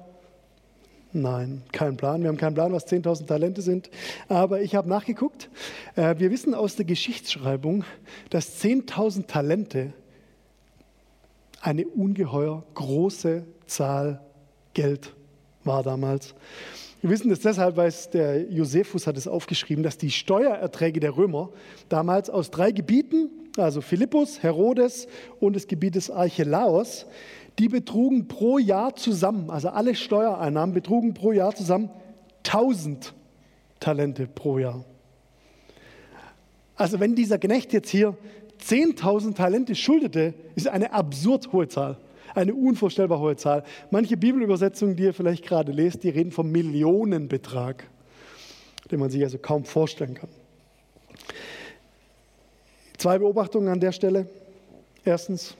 Nein, 1.12 1.62
kein 1.72 1.96
Plan. 1.96 2.20
Wir 2.20 2.28
haben 2.28 2.36
keinen 2.36 2.54
Plan, 2.54 2.72
was 2.72 2.86
10.000 2.86 3.26
Talente 3.26 3.62
sind. 3.62 3.90
Aber 4.28 4.60
ich 4.60 4.74
habe 4.74 4.88
nachgeguckt. 4.88 5.48
Äh, 5.96 6.16
wir 6.18 6.30
wissen 6.30 6.54
aus 6.54 6.76
der 6.76 6.84
Geschichtsschreibung, 6.84 7.84
dass 8.28 8.62
10.000 8.62 9.26
Talente 9.26 9.94
eine 11.62 11.86
ungeheuer 11.86 12.62
große 12.74 13.44
Zahl 13.66 14.20
Geld 14.74 15.14
war 15.64 15.82
damals. 15.82 16.34
Wir 17.00 17.10
wissen 17.10 17.28
das 17.28 17.40
deshalb, 17.40 17.76
weil 17.76 17.88
es 17.88 18.10
der 18.10 18.50
Josephus 18.50 19.06
hat 19.06 19.16
es 19.16 19.28
aufgeschrieben, 19.28 19.84
dass 19.84 19.98
die 19.98 20.10
Steuererträge 20.10 20.98
der 20.98 21.16
Römer 21.16 21.50
damals 21.88 22.28
aus 22.28 22.50
drei 22.50 22.72
Gebieten, 22.72 23.30
also 23.56 23.80
Philippus, 23.80 24.42
Herodes 24.42 25.06
und 25.38 25.54
des 25.54 25.68
Gebietes 25.68 26.10
Archelaos, 26.10 27.06
die 27.60 27.68
betrugen 27.68 28.26
pro 28.26 28.58
Jahr 28.58 28.96
zusammen, 28.96 29.48
also 29.50 29.68
alle 29.68 29.94
Steuereinnahmen 29.94 30.74
betrugen 30.74 31.14
pro 31.14 31.30
Jahr 31.32 31.54
zusammen 31.54 31.90
1000 32.44 33.14
Talente 33.78 34.26
pro 34.26 34.58
Jahr. 34.58 34.84
Also 36.74 36.98
wenn 36.98 37.14
dieser 37.14 37.38
Knecht 37.38 37.72
jetzt 37.72 37.90
hier 37.90 38.16
10.000 38.60 39.34
Talente 39.34 39.76
schuldete, 39.76 40.34
ist 40.56 40.66
eine 40.66 40.92
absurd 40.92 41.52
hohe 41.52 41.68
Zahl. 41.68 41.96
Eine 42.34 42.54
unvorstellbar 42.54 43.20
hohe 43.20 43.36
Zahl. 43.36 43.64
Manche 43.90 44.16
Bibelübersetzungen, 44.16 44.96
die 44.96 45.04
ihr 45.04 45.14
vielleicht 45.14 45.44
gerade 45.44 45.72
lest, 45.72 46.02
die 46.02 46.10
reden 46.10 46.30
vom 46.30 46.50
Millionenbetrag, 46.50 47.84
den 48.90 49.00
man 49.00 49.10
sich 49.10 49.22
also 49.22 49.38
kaum 49.38 49.64
vorstellen 49.64 50.14
kann. 50.14 50.30
Zwei 52.96 53.18
Beobachtungen 53.18 53.68
an 53.68 53.80
der 53.80 53.92
Stelle. 53.92 54.28
Erstens, 55.04 55.56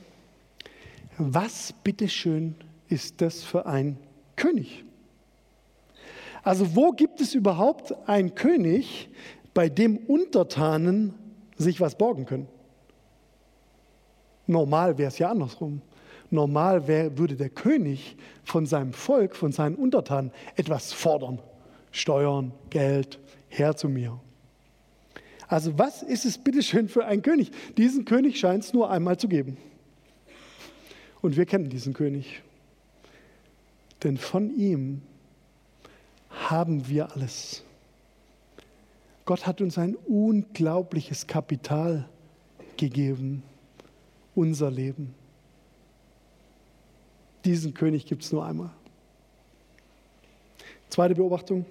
was 1.17 1.73
bitteschön 1.85 2.55
ist 2.89 3.21
das 3.21 3.43
für 3.43 3.67
ein 3.67 3.97
König? 4.37 4.85
Also 6.43 6.75
wo 6.75 6.93
gibt 6.93 7.21
es 7.21 7.35
überhaupt 7.35 7.95
einen 8.09 8.35
König, 8.35 9.09
bei 9.55 9.69
dem 9.69 9.97
Untertanen 9.97 11.15
sich 11.57 11.81
was 11.81 11.97
borgen 11.97 12.27
können? 12.27 12.49
Normal 14.47 14.97
wäre 14.99 15.09
es 15.09 15.19
ja 15.19 15.31
andersrum. 15.31 15.83
Normal 16.31 16.87
wär, 16.87 17.17
würde 17.19 17.37
der 17.37 17.49
König 17.49 18.17
von 18.45 18.67
seinem 18.67 18.93
Volk, 18.93 19.35
von 19.35 19.53
seinen 19.53 19.77
Untertanen 19.77 20.31
etwas 20.57 20.93
fordern. 20.93 21.39
Steuern, 21.91 22.53
Geld, 22.71 23.19
her 23.49 23.77
zu 23.77 23.89
mir. 23.89 24.21
Also 25.49 25.79
was 25.79 26.03
ist 26.03 26.27
es 26.27 26.37
bitteschön 26.37 26.89
für 26.89 27.07
ein 27.07 27.23
König? 27.23 27.51
Diesen 27.77 28.05
König 28.05 28.39
scheint 28.39 28.65
es 28.65 28.75
nur 28.75 28.91
einmal 28.91 29.17
zu 29.17 29.29
geben. 29.29 29.57
Und 31.23 31.37
wir 31.37 31.47
kennen 31.47 31.71
diesen 31.71 31.95
König. 31.95 32.43
Denn 34.05 34.19
von 34.19 34.55
ihm 34.55 35.03
haben 36.31 36.89
wir 36.89 37.13
alles. 37.13 37.65
Gott 39.25 39.47
hat 39.47 39.61
uns 39.61 39.77
ein 39.79 39.97
unglaubliches 39.97 41.27
Kapital 41.27 42.09
gegeben, 42.77 43.43
unser 44.35 44.71
Leben. 44.71 45.15
Diesen 47.45 47.75
König 47.75 48.07
gibt 48.07 48.25
es 48.25 48.33
nur 48.33 48.45
einmal. 48.45 48.71
Zweite 50.89 51.15
Beobachtung. 51.15 51.67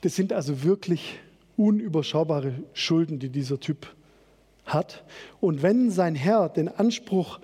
Das 0.00 0.16
sind 0.16 0.32
also 0.32 0.62
wirklich 0.62 1.18
unüberschaubare 1.56 2.54
Schulden, 2.72 3.18
die 3.18 3.28
dieser 3.28 3.60
Typ 3.60 3.86
hat. 4.64 5.04
Und 5.40 5.62
wenn 5.62 5.90
sein 5.90 6.14
Herr 6.14 6.48
den 6.48 6.68
Anspruch 6.68 7.40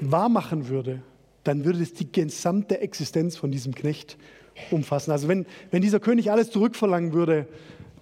wahrmachen 0.00 0.68
würde, 0.68 1.02
dann 1.42 1.64
würde 1.64 1.82
es 1.82 1.92
die 1.94 2.10
gesamte 2.10 2.80
Existenz 2.80 3.36
von 3.36 3.50
diesem 3.50 3.74
Knecht 3.74 4.16
umfassen. 4.70 5.10
Also 5.10 5.28
wenn, 5.28 5.46
wenn 5.70 5.82
dieser 5.82 6.00
König 6.00 6.30
alles 6.30 6.50
zurückverlangen 6.50 7.12
würde, 7.12 7.46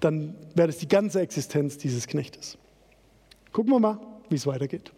dann 0.00 0.34
wäre 0.54 0.68
das 0.68 0.78
die 0.78 0.88
ganze 0.88 1.20
Existenz 1.20 1.78
dieses 1.78 2.06
Knechtes. 2.06 2.58
Gucken 3.52 3.72
wir 3.72 3.80
mal, 3.80 3.98
wie 4.28 4.36
es 4.36 4.46
weitergeht. 4.46 4.92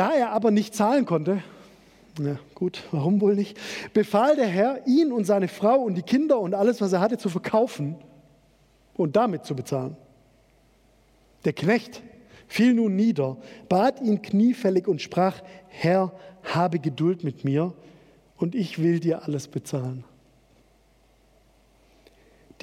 Da 0.00 0.14
er 0.14 0.30
aber 0.30 0.50
nicht 0.50 0.74
zahlen 0.74 1.04
konnte, 1.04 1.42
na 2.18 2.38
gut, 2.54 2.84
warum 2.90 3.20
wohl 3.20 3.34
nicht, 3.34 3.58
befahl 3.92 4.34
der 4.34 4.46
Herr, 4.46 4.86
ihn 4.86 5.12
und 5.12 5.26
seine 5.26 5.46
Frau 5.46 5.76
und 5.76 5.94
die 5.94 6.02
Kinder 6.02 6.40
und 6.40 6.54
alles, 6.54 6.80
was 6.80 6.94
er 6.94 7.00
hatte, 7.00 7.18
zu 7.18 7.28
verkaufen 7.28 7.96
und 8.94 9.14
damit 9.14 9.44
zu 9.44 9.54
bezahlen. 9.54 9.98
Der 11.44 11.52
Knecht 11.52 12.00
fiel 12.48 12.72
nun 12.72 12.96
nieder, 12.96 13.36
bat 13.68 14.00
ihn 14.00 14.22
kniefällig 14.22 14.88
und 14.88 15.02
sprach, 15.02 15.42
Herr, 15.68 16.14
habe 16.44 16.78
Geduld 16.78 17.22
mit 17.22 17.44
mir 17.44 17.74
und 18.38 18.54
ich 18.54 18.78
will 18.78 19.00
dir 19.00 19.24
alles 19.24 19.48
bezahlen. 19.48 20.04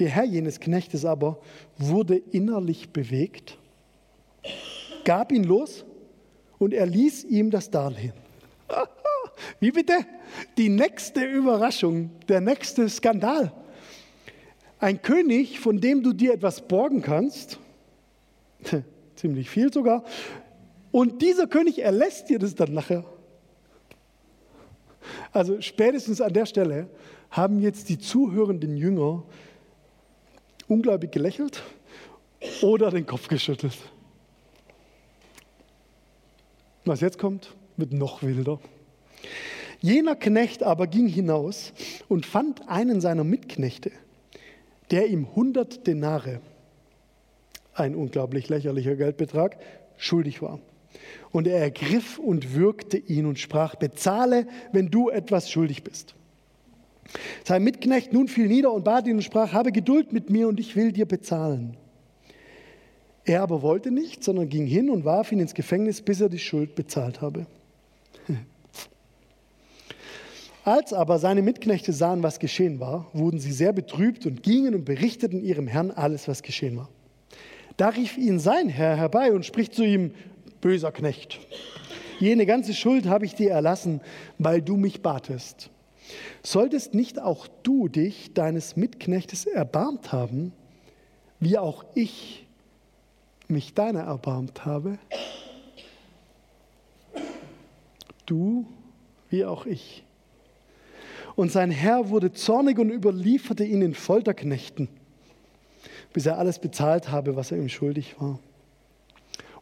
Der 0.00 0.08
Herr 0.08 0.24
jenes 0.24 0.58
Knechtes 0.58 1.04
aber 1.04 1.38
wurde 1.76 2.16
innerlich 2.16 2.90
bewegt, 2.90 3.58
gab 5.04 5.30
ihn 5.30 5.44
los 5.44 5.84
und 6.58 6.74
er 6.74 6.86
ließ 6.86 7.24
ihm 7.24 7.50
das 7.50 7.70
Darlehen. 7.70 8.12
Wie 9.60 9.70
bitte? 9.70 9.94
Die 10.56 10.68
nächste 10.68 11.24
Überraschung, 11.24 12.10
der 12.28 12.40
nächste 12.40 12.88
Skandal. 12.88 13.52
Ein 14.80 15.02
König, 15.02 15.60
von 15.60 15.80
dem 15.80 16.02
du 16.02 16.12
dir 16.12 16.34
etwas 16.34 16.66
borgen 16.66 17.02
kannst, 17.02 17.58
ziemlich 19.16 19.50
viel 19.50 19.72
sogar, 19.72 20.04
und 20.90 21.22
dieser 21.22 21.46
König 21.46 21.80
erlässt 21.80 22.30
dir 22.30 22.38
das 22.38 22.54
dann 22.54 22.72
nachher. 22.72 23.04
Also 25.32 25.60
spätestens 25.60 26.20
an 26.20 26.32
der 26.32 26.46
Stelle 26.46 26.88
haben 27.30 27.60
jetzt 27.60 27.88
die 27.88 27.98
zuhörenden 27.98 28.76
Jünger 28.76 29.24
ungläubig 30.66 31.12
gelächelt 31.12 31.62
oder 32.62 32.90
den 32.90 33.06
Kopf 33.06 33.28
geschüttelt. 33.28 33.76
Was 36.88 37.02
jetzt 37.02 37.18
kommt, 37.18 37.54
wird 37.76 37.92
noch 37.92 38.22
wilder. 38.22 38.58
Jener 39.82 40.16
Knecht 40.16 40.62
aber 40.62 40.86
ging 40.86 41.06
hinaus 41.06 41.74
und 42.08 42.24
fand 42.24 42.66
einen 42.66 43.02
seiner 43.02 43.24
Mitknechte, 43.24 43.92
der 44.90 45.08
ihm 45.08 45.26
100 45.26 45.86
Denare, 45.86 46.40
ein 47.74 47.94
unglaublich 47.94 48.48
lächerlicher 48.48 48.96
Geldbetrag, 48.96 49.58
schuldig 49.98 50.40
war. 50.40 50.60
Und 51.30 51.46
er 51.46 51.58
ergriff 51.58 52.18
und 52.18 52.54
würgte 52.54 52.96
ihn 52.96 53.26
und 53.26 53.38
sprach, 53.38 53.74
bezahle, 53.74 54.46
wenn 54.72 54.90
du 54.90 55.10
etwas 55.10 55.50
schuldig 55.50 55.84
bist. 55.84 56.14
Sein 57.44 57.64
Mitknecht 57.64 58.14
nun 58.14 58.28
fiel 58.28 58.48
nieder 58.48 58.72
und 58.72 58.84
bat 58.84 59.06
ihn 59.06 59.16
und 59.16 59.22
sprach, 59.22 59.52
habe 59.52 59.72
Geduld 59.72 60.14
mit 60.14 60.30
mir 60.30 60.48
und 60.48 60.58
ich 60.58 60.74
will 60.74 60.92
dir 60.92 61.04
bezahlen. 61.06 61.76
Er 63.28 63.42
aber 63.42 63.60
wollte 63.60 63.90
nicht, 63.90 64.24
sondern 64.24 64.48
ging 64.48 64.64
hin 64.64 64.88
und 64.88 65.04
warf 65.04 65.32
ihn 65.32 65.40
ins 65.40 65.52
Gefängnis, 65.52 66.00
bis 66.00 66.22
er 66.22 66.30
die 66.30 66.38
Schuld 66.38 66.74
bezahlt 66.74 67.20
habe. 67.20 67.46
Als 70.64 70.94
aber 70.94 71.18
seine 71.18 71.42
Mitknechte 71.42 71.92
sahen, 71.92 72.22
was 72.22 72.38
geschehen 72.38 72.80
war, 72.80 73.06
wurden 73.12 73.38
sie 73.38 73.52
sehr 73.52 73.74
betrübt 73.74 74.24
und 74.24 74.42
gingen 74.42 74.74
und 74.74 74.86
berichteten 74.86 75.44
ihrem 75.44 75.66
Herrn 75.66 75.90
alles, 75.90 76.26
was 76.26 76.42
geschehen 76.42 76.78
war. 76.78 76.88
Da 77.76 77.90
rief 77.90 78.16
ihn 78.16 78.38
sein 78.38 78.70
Herr 78.70 78.96
herbei 78.96 79.34
und 79.34 79.44
spricht 79.44 79.74
zu 79.74 79.84
ihm, 79.84 80.14
böser 80.62 80.90
Knecht, 80.90 81.38
jene 82.20 82.46
ganze 82.46 82.72
Schuld 82.72 83.04
habe 83.04 83.26
ich 83.26 83.34
dir 83.34 83.50
erlassen, 83.50 84.00
weil 84.38 84.62
du 84.62 84.78
mich 84.78 85.02
batest. 85.02 85.68
Solltest 86.42 86.94
nicht 86.94 87.20
auch 87.20 87.46
du 87.62 87.88
dich 87.88 88.32
deines 88.32 88.74
Mitknechtes 88.76 89.44
erbarmt 89.44 90.12
haben, 90.12 90.52
wie 91.40 91.58
auch 91.58 91.84
ich 91.94 92.47
mich 93.48 93.74
deiner 93.74 94.00
erbarmt 94.00 94.64
habe, 94.64 94.98
du 98.26 98.66
wie 99.30 99.44
auch 99.44 99.66
ich. 99.66 100.04
Und 101.34 101.52
sein 101.52 101.70
Herr 101.70 102.10
wurde 102.10 102.32
zornig 102.32 102.78
und 102.78 102.90
überlieferte 102.90 103.64
ihn 103.64 103.82
in 103.82 103.94
Folterknechten, 103.94 104.88
bis 106.12 106.26
er 106.26 106.38
alles 106.38 106.58
bezahlt 106.58 107.10
habe, 107.10 107.36
was 107.36 107.52
er 107.52 107.58
ihm 107.58 107.68
schuldig 107.68 108.20
war. 108.20 108.38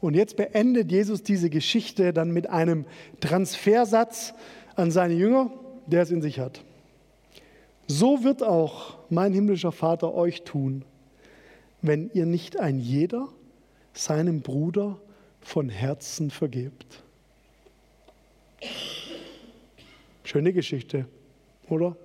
Und 0.00 0.14
jetzt 0.14 0.36
beendet 0.36 0.90
Jesus 0.90 1.22
diese 1.22 1.50
Geschichte 1.50 2.12
dann 2.12 2.30
mit 2.30 2.48
einem 2.48 2.86
Transfersatz 3.20 4.34
an 4.74 4.90
seine 4.90 5.14
Jünger, 5.14 5.50
der 5.86 6.02
es 6.02 6.10
in 6.10 6.22
sich 6.22 6.38
hat. 6.38 6.62
So 7.86 8.24
wird 8.24 8.42
auch 8.42 8.98
mein 9.10 9.32
himmlischer 9.32 9.72
Vater 9.72 10.14
euch 10.14 10.42
tun, 10.42 10.84
wenn 11.82 12.10
ihr 12.14 12.26
nicht 12.26 12.58
ein 12.58 12.78
jeder 12.78 13.28
seinem 13.96 14.42
Bruder 14.42 15.00
von 15.40 15.68
Herzen 15.68 16.30
vergebt. 16.30 17.02
Schöne 20.24 20.52
Geschichte, 20.52 21.06
oder? 21.68 21.96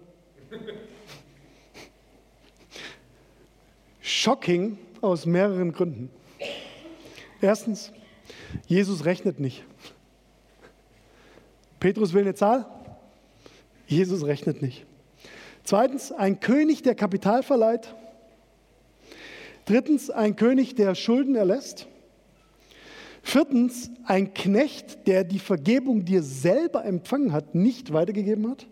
Shocking 3.99 4.77
aus 5.01 5.25
mehreren 5.25 5.73
Gründen. 5.73 6.09
Erstens, 7.41 7.91
Jesus 8.67 9.05
rechnet 9.05 9.39
nicht. 9.39 9.63
Petrus 11.79 12.13
will 12.13 12.21
eine 12.21 12.35
Zahl, 12.35 12.65
Jesus 13.87 14.23
rechnet 14.25 14.61
nicht. 14.61 14.85
Zweitens, 15.63 16.11
ein 16.11 16.39
König, 16.39 16.83
der 16.83 16.95
Kapital 16.95 17.43
verleiht, 17.43 17.95
Drittens, 19.65 20.09
ein 20.09 20.35
König, 20.35 20.75
der 20.75 20.95
Schulden 20.95 21.35
erlässt. 21.35 21.87
Viertens, 23.23 23.91
ein 24.05 24.33
Knecht, 24.33 25.07
der 25.07 25.23
die 25.23 25.39
Vergebung, 25.39 26.05
die 26.05 26.17
er 26.17 26.23
selber 26.23 26.83
empfangen 26.83 27.31
hat, 27.31 27.53
nicht 27.53 27.93
weitergegeben 27.93 28.49
hat. 28.49 28.67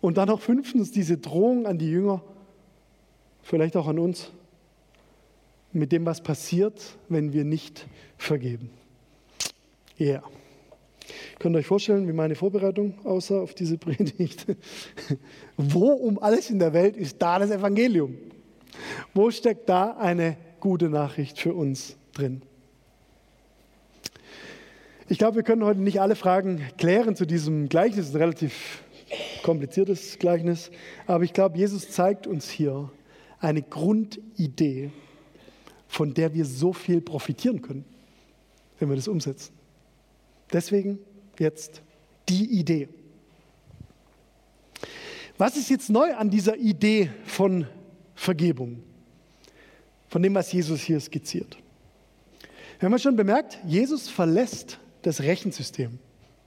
Und 0.00 0.18
dann 0.18 0.28
auch 0.28 0.40
fünftens 0.40 0.92
diese 0.92 1.16
Drohung 1.16 1.66
an 1.66 1.78
die 1.78 1.90
Jünger, 1.90 2.22
vielleicht 3.42 3.76
auch 3.76 3.88
an 3.88 3.98
uns, 3.98 4.30
mit 5.72 5.92
dem, 5.92 6.06
was 6.06 6.22
passiert, 6.22 6.80
wenn 7.08 7.32
wir 7.32 7.44
nicht 7.44 7.86
vergeben. 8.18 8.70
Ja. 9.96 10.06
Yeah. 10.06 10.22
Könnt 11.38 11.54
ihr 11.54 11.60
euch 11.60 11.66
vorstellen, 11.66 12.08
wie 12.08 12.12
meine 12.12 12.34
Vorbereitung 12.34 12.94
aussah 13.04 13.40
auf 13.40 13.54
diese 13.54 13.78
Predigt? 13.78 14.46
Wo 15.56 15.90
um 15.92 16.18
alles 16.18 16.50
in 16.50 16.58
der 16.58 16.72
Welt 16.72 16.96
ist 16.96 17.20
da 17.20 17.38
das 17.38 17.50
Evangelium? 17.50 18.16
Wo 19.14 19.30
steckt 19.30 19.68
da 19.68 19.92
eine 19.92 20.36
gute 20.60 20.88
Nachricht 20.88 21.38
für 21.38 21.54
uns 21.54 21.96
drin? 22.12 22.42
Ich 25.08 25.18
glaube, 25.18 25.36
wir 25.36 25.42
können 25.44 25.64
heute 25.64 25.80
nicht 25.80 26.00
alle 26.00 26.16
Fragen 26.16 26.60
klären 26.78 27.14
zu 27.14 27.26
diesem 27.26 27.68
Gleichnis, 27.68 28.10
ein 28.10 28.16
relativ 28.16 28.82
kompliziertes 29.42 30.18
Gleichnis, 30.18 30.70
aber 31.06 31.22
ich 31.22 31.32
glaube, 31.32 31.56
Jesus 31.56 31.90
zeigt 31.90 32.26
uns 32.26 32.50
hier 32.50 32.90
eine 33.38 33.62
Grundidee, 33.62 34.90
von 35.86 36.12
der 36.12 36.34
wir 36.34 36.44
so 36.44 36.72
viel 36.72 37.00
profitieren 37.00 37.62
können, 37.62 37.84
wenn 38.80 38.88
wir 38.88 38.96
das 38.96 39.06
umsetzen. 39.06 39.54
Deswegen 40.52 40.98
jetzt 41.38 41.82
die 42.28 42.58
Idee. 42.58 42.88
Was 45.38 45.56
ist 45.56 45.70
jetzt 45.70 45.90
neu 45.90 46.14
an 46.14 46.30
dieser 46.30 46.56
Idee 46.56 47.10
von 47.24 47.66
Vergebung? 48.16 48.82
Von 50.08 50.22
dem, 50.22 50.34
was 50.34 50.50
Jesus 50.50 50.80
hier 50.80 50.98
skizziert. 50.98 51.56
Wir 52.80 52.88
haben 52.88 52.98
schon 52.98 53.16
bemerkt, 53.16 53.58
Jesus 53.66 54.08
verlässt 54.08 54.78
das 55.02 55.20
Rechensystem. 55.20 55.98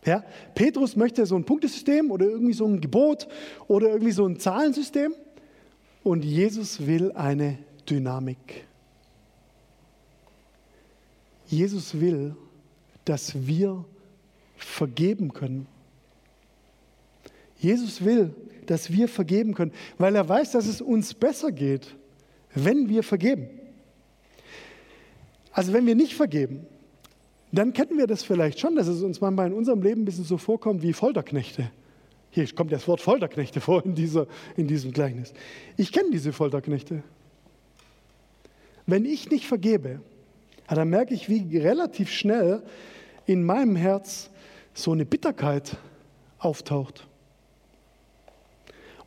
Ja? 0.05 0.23
Petrus 0.55 0.95
möchte 0.95 1.25
so 1.25 1.35
ein 1.35 1.45
Punktesystem 1.45 2.11
oder 2.11 2.25
irgendwie 2.25 2.53
so 2.53 2.65
ein 2.65 2.81
Gebot 2.81 3.27
oder 3.67 3.89
irgendwie 3.89 4.11
so 4.11 4.25
ein 4.25 4.39
Zahlensystem 4.39 5.13
und 6.03 6.23
Jesus 6.23 6.85
will 6.85 7.11
eine 7.13 7.57
Dynamik. 7.89 8.65
Jesus 11.47 11.99
will, 11.99 12.35
dass 13.05 13.47
wir 13.47 13.83
vergeben 14.55 15.33
können. 15.33 15.67
Jesus 17.57 18.03
will, 18.03 18.35
dass 18.69 18.91
wir 18.91 19.07
vergeben 19.07 19.53
können, 19.53 19.71
weil 19.97 20.15
er 20.15 20.27
weiß, 20.29 20.51
dass 20.51 20.67
es 20.67 20.79
uns 20.79 21.13
besser 21.13 21.51
geht, 21.51 21.95
wenn 22.53 22.87
wir 22.87 23.03
vergeben. 23.03 23.49
Also 25.51 25.73
wenn 25.73 25.85
wir 25.87 25.95
nicht 25.95 26.13
vergeben, 26.13 26.65
dann 27.51 27.73
kennen 27.73 27.97
wir 27.97 28.05
das 28.05 28.23
vielleicht 28.23 28.59
schon, 28.59 28.75
dass 28.75 28.87
es 28.87 29.01
uns 29.01 29.21
manchmal 29.21 29.47
in 29.47 29.53
unserem 29.53 29.81
Leben 29.81 30.03
ein 30.03 30.05
bisschen 30.05 30.23
so 30.23 30.37
vorkommt 30.37 30.83
wie 30.83 30.93
Folterknechte. 30.93 31.71
Hier 32.29 32.47
kommt 32.53 32.71
das 32.71 32.87
Wort 32.87 33.01
Folterknechte 33.01 33.59
vor 33.59 33.83
in, 33.83 33.95
dieser, 33.95 34.27
in 34.55 34.67
diesem 34.67 34.91
Gleichnis. 34.91 35.33
Ich 35.75 35.91
kenne 35.91 36.11
diese 36.11 36.31
Folterknechte. 36.31 37.01
Wenn 38.85 39.05
ich 39.05 39.31
nicht 39.31 39.47
vergebe, 39.47 39.99
dann 40.67 40.89
merke 40.89 41.15
ich, 41.15 41.27
wie 41.27 41.57
relativ 41.57 42.11
schnell 42.11 42.61
in 43.25 43.43
meinem 43.43 43.75
Herz 43.75 44.29
so 44.75 44.91
eine 44.91 45.05
Bitterkeit 45.05 45.77
auftaucht. 46.37 47.08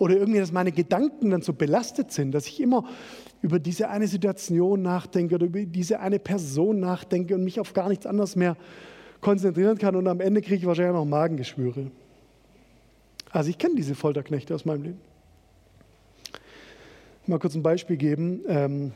Oder 0.03 0.17
irgendwie, 0.17 0.41
dass 0.41 0.51
meine 0.51 0.73
Gedanken 0.73 1.31
dann 1.31 1.43
so 1.43 1.53
belastet 1.53 2.11
sind, 2.11 2.33
dass 2.33 2.49
ich 2.49 2.61
immer 2.61 2.85
über 3.41 3.61
diese 3.61 3.89
eine 3.89 4.09
Situation 4.09 4.83
nachdenke 4.83 5.37
oder 5.37 5.47
über 5.47 5.61
diese 5.61 6.01
eine 6.01 6.19
Person 6.19 6.81
nachdenke 6.81 7.37
und 7.37 7.45
mich 7.45 7.61
auf 7.61 7.73
gar 7.73 7.89
nichts 7.89 8.05
anderes 8.05 8.35
mehr 8.35 8.57
konzentrieren 9.21 9.79
kann 9.79 9.95
und 9.95 10.09
am 10.09 10.19
Ende 10.19 10.41
kriege 10.41 10.57
ich 10.57 10.67
wahrscheinlich 10.67 10.95
noch 10.95 11.05
Magengeschwüre. 11.05 11.93
Also 13.31 13.51
ich 13.51 13.59
kenne 13.59 13.77
diese 13.77 13.95
Folterknechte 13.95 14.53
aus 14.57 14.65
meinem 14.65 14.83
Leben. 14.83 15.01
Mal 17.29 17.39
kurz 17.39 17.55
ein 17.55 17.63
Beispiel 17.63 17.97
geben. 17.97 18.41
Ähm, 18.49 18.93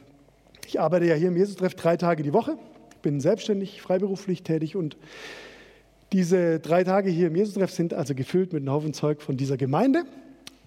ich 0.67 0.81
arbeite 0.81 1.07
ja 1.07 1.15
hier 1.15 1.29
im 1.29 1.37
Jesus-Treff 1.37 1.77
drei 1.77 1.97
Tage 1.97 2.25
die 2.25 2.33
Woche, 2.33 2.59
bin 3.03 3.21
selbstständig, 3.21 3.81
freiberuflich 3.81 4.43
tätig 4.43 4.75
und 4.75 4.97
diese 6.13 6.59
drei 6.59 6.83
Tage 6.83 7.11
hier 7.11 7.29
im 7.29 7.37
Jesus-Treff 7.37 7.71
sind 7.71 7.95
also 7.95 8.17
gefüllt 8.17 8.53
mit 8.53 8.63
einem 8.63 8.73
Haufen 8.73 8.93
Zeug 8.93 9.23
von 9.23 9.37
dieser 9.37 9.57
Gemeinde. 9.57 10.03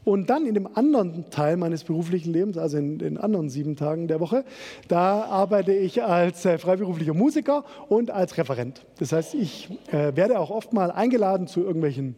Und 0.10 0.32
dann 0.32 0.48
in 0.48 0.56
dem 0.56 0.68
anderen 0.76 1.30
Teil 1.30 1.56
meines 1.56 1.84
beruflichen 1.84 2.34
Lebens, 2.34 2.58
also 2.58 2.78
in 2.78 2.98
den 2.98 3.20
anderen 3.20 3.48
sieben 3.48 3.76
Tagen 3.76 4.08
der 4.08 4.20
Woche, 4.20 4.44
da 4.88 5.26
arbeite 5.26 5.72
ich 5.72 6.02
als 6.02 6.46
äh, 6.46 6.58
freiberuflicher 6.58 7.14
Musiker 7.14 7.64
und 7.90 8.10
als 8.10 8.36
Referent. 8.36 8.88
Das 8.98 9.12
heißt, 9.12 9.36
ich 9.36 9.70
äh, 9.92 10.16
werde 10.16 10.40
auch 10.40 10.50
oft 10.50 10.74
mal 10.74 10.90
eingeladen 10.90 11.46
zu 11.46 11.62
irgendwelchen 11.62 12.16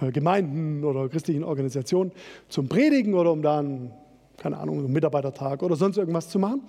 äh, 0.00 0.10
Gemeinden 0.10 0.84
oder 0.84 1.06
christlichen 1.10 1.44
Organisationen 1.44 2.12
zum 2.48 2.66
Predigen 2.66 3.12
oder 3.12 3.30
um 3.30 3.42
da 3.42 3.58
einen, 3.58 3.90
keine 4.36 4.58
Ahnung, 4.58 4.90
Mitarbeitertag 4.90 5.62
oder 5.62 5.76
sonst 5.76 5.96
irgendwas 5.96 6.28
zu 6.28 6.38
machen. 6.38 6.62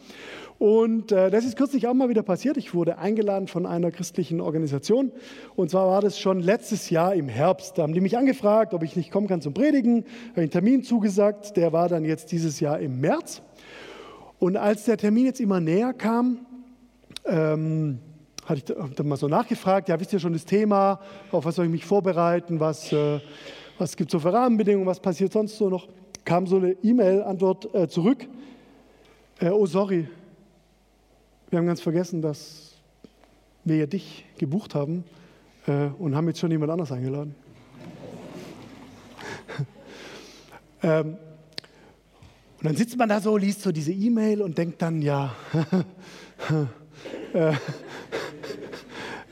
Und 0.58 1.12
äh, 1.12 1.30
das 1.30 1.46
ist 1.46 1.58
kürzlich 1.58 1.88
auch 1.88 1.94
mal 1.94 2.08
wieder 2.08 2.24
passiert. 2.24 2.58
Ich 2.58 2.74
wurde 2.74 2.98
eingeladen 2.98 3.48
von 3.48 3.66
einer 3.66 3.92
christlichen 3.92 4.40
Organisation. 4.40 5.12
Und 5.56 5.70
zwar 5.70 5.88
war 5.88 6.02
das 6.02 6.18
schon 6.18 6.40
letztes 6.40 6.90
Jahr 6.90 7.14
im 7.14 7.28
Herbst. 7.28 7.78
Da 7.78 7.84
haben 7.84 7.94
die 7.94 8.02
mich 8.02 8.18
angefragt, 8.18 8.74
ob 8.74 8.84
ich 8.84 8.96
nicht 8.96 9.12
kommen 9.12 9.28
kann 9.28 9.42
zum 9.42 9.54
Predigen. 9.54 10.06
Habe 10.32 10.42
einen 10.42 10.52
Termin 10.52 10.84
zugesagt. 10.84 11.58
Der 11.58 11.74
war 11.74 11.90
dann 11.90 12.06
jetzt 12.06 12.32
dieses 12.32 12.60
Jahr 12.60 12.80
im 12.80 13.02
März. 13.02 13.42
Und 14.40 14.58
als 14.58 14.86
der 14.86 14.98
Termin 14.98 15.26
jetzt 15.26 15.42
immer 15.42 15.60
näher 15.60 15.94
kam, 15.94 16.46
ähm, 17.26 18.00
hatte 18.46 18.60
ich 18.60 18.96
dann 18.96 19.08
mal 19.08 19.18
so 19.18 19.28
nachgefragt, 19.28 19.90
ja, 19.90 20.00
wisst 20.00 20.14
ihr 20.14 20.20
schon 20.20 20.34
das 20.34 20.46
Thema, 20.46 21.00
auf 21.32 21.46
was 21.46 21.56
soll 21.56 21.66
ich 21.66 21.72
mich 21.72 21.86
vorbereiten, 21.86 22.60
was, 22.60 22.94
äh, 22.94 23.20
was 23.80 23.98
gibt 23.98 24.10
es 24.10 24.12
so 24.12 24.20
für 24.20 24.32
Rahmenbedingungen, 24.32 24.86
was 24.86 25.00
passiert 25.00 25.34
sonst 25.34 25.58
so 25.58 25.70
noch? 25.70 25.88
Kam 26.26 26.48
so 26.48 26.58
eine 26.58 26.72
E-Mail-Antwort 26.72 27.74
äh, 27.76 27.88
zurück, 27.88 28.28
äh, 29.40 29.50
oh 29.50 29.68
sorry, 29.68 30.08
wir 31.52 31.60
haben 31.60 31.68
ganz 31.68 31.82
vergessen, 31.82 32.24
dass 32.24 32.74
wir 33.64 33.78
ja 33.78 33.86
dich 33.86 34.26
gebucht 34.38 34.74
haben 34.74 35.04
äh, 35.68 35.88
und 36.00 36.16
haben 36.16 36.28
jetzt 36.28 36.40
schon 36.40 36.50
jemand 36.50 36.72
anders 36.72 36.92
eingeladen. 36.92 37.36
ähm, 40.84 41.18
und 42.58 42.66
dann 42.66 42.76
sitzt 42.76 42.98
man 42.98 43.08
da 43.08 43.22
so, 43.22 43.38
liest 43.38 43.62
so 43.62 43.72
diese 43.72 43.92
E-Mail 43.92 44.42
und 44.42 44.58
denkt 44.58 44.82
dann, 44.82 45.04
ja, 45.04 45.36
äh, 47.34 47.54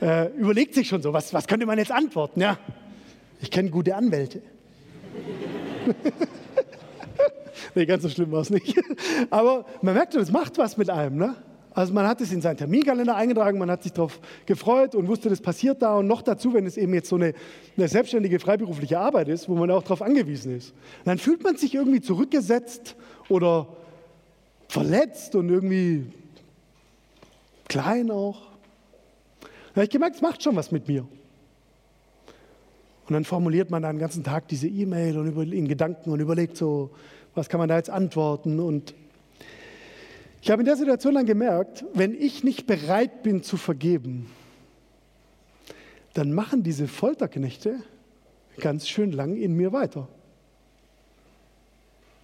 äh, 0.00 0.30
überlegt 0.36 0.74
sich 0.74 0.86
schon 0.86 1.02
so, 1.02 1.12
was, 1.12 1.34
was 1.34 1.48
könnte 1.48 1.66
man 1.66 1.76
jetzt 1.76 1.90
antworten? 1.90 2.40
Ja, 2.40 2.56
ich 3.40 3.50
kenne 3.50 3.70
gute 3.70 3.96
Anwälte. 3.96 4.42
Nee, 7.74 7.86
ganz 7.86 8.02
so 8.02 8.08
schlimm 8.08 8.32
war 8.32 8.40
es 8.40 8.50
nicht. 8.50 8.80
Aber 9.30 9.66
man 9.82 9.94
merkt 9.94 10.14
es 10.14 10.30
macht 10.30 10.58
was 10.58 10.76
mit 10.76 10.90
einem. 10.90 11.16
Ne? 11.16 11.34
Also 11.74 11.92
man 11.92 12.06
hat 12.06 12.20
es 12.20 12.32
in 12.32 12.40
seinen 12.40 12.56
Terminkalender 12.56 13.16
eingetragen, 13.16 13.58
man 13.58 13.70
hat 13.70 13.82
sich 13.82 13.92
darauf 13.92 14.20
gefreut 14.46 14.94
und 14.94 15.08
wusste, 15.08 15.28
das 15.28 15.40
passiert 15.40 15.82
da. 15.82 15.96
Und 15.96 16.06
noch 16.06 16.22
dazu, 16.22 16.54
wenn 16.54 16.66
es 16.66 16.76
eben 16.76 16.94
jetzt 16.94 17.08
so 17.08 17.16
eine, 17.16 17.34
eine 17.76 17.88
selbstständige 17.88 18.38
freiberufliche 18.38 18.98
Arbeit 18.98 19.28
ist, 19.28 19.48
wo 19.48 19.56
man 19.56 19.70
auch 19.72 19.82
darauf 19.82 20.00
angewiesen 20.00 20.56
ist, 20.56 20.72
dann 21.04 21.18
fühlt 21.18 21.42
man 21.42 21.56
sich 21.56 21.74
irgendwie 21.74 22.00
zurückgesetzt 22.00 22.94
oder 23.28 23.66
verletzt 24.68 25.34
und 25.34 25.48
irgendwie 25.48 26.06
klein 27.68 28.12
auch. 28.12 28.42
Da 29.40 29.76
habe 29.76 29.84
ich 29.84 29.90
gemerkt, 29.90 30.16
es 30.16 30.22
macht 30.22 30.44
schon 30.44 30.54
was 30.54 30.70
mit 30.70 30.86
mir. 30.86 31.04
Und 33.06 33.12
dann 33.12 33.24
formuliert 33.24 33.70
man 33.70 33.82
dann 33.82 33.96
den 33.96 34.00
ganzen 34.00 34.22
Tag 34.22 34.46
diese 34.46 34.68
E-Mail 34.68 35.18
und 35.18 35.52
in 35.52 35.66
Gedanken 35.66 36.10
und 36.10 36.20
überlegt 36.20 36.56
so, 36.56 36.90
was 37.34 37.48
kann 37.48 37.58
man 37.58 37.68
da 37.68 37.76
jetzt 37.76 37.90
antworten 37.90 38.60
und 38.60 38.94
ich 40.40 40.50
habe 40.50 40.60
in 40.60 40.66
der 40.66 40.76
Situation 40.76 41.14
dann 41.14 41.24
gemerkt, 41.24 41.86
wenn 41.94 42.14
ich 42.14 42.44
nicht 42.44 42.66
bereit 42.66 43.22
bin 43.22 43.42
zu 43.42 43.56
vergeben, 43.56 44.30
dann 46.12 46.32
machen 46.34 46.62
diese 46.62 46.86
Folterknechte 46.86 47.80
ganz 48.60 48.86
schön 48.86 49.10
lang 49.10 49.36
in 49.36 49.56
mir 49.56 49.72
weiter. 49.72 50.06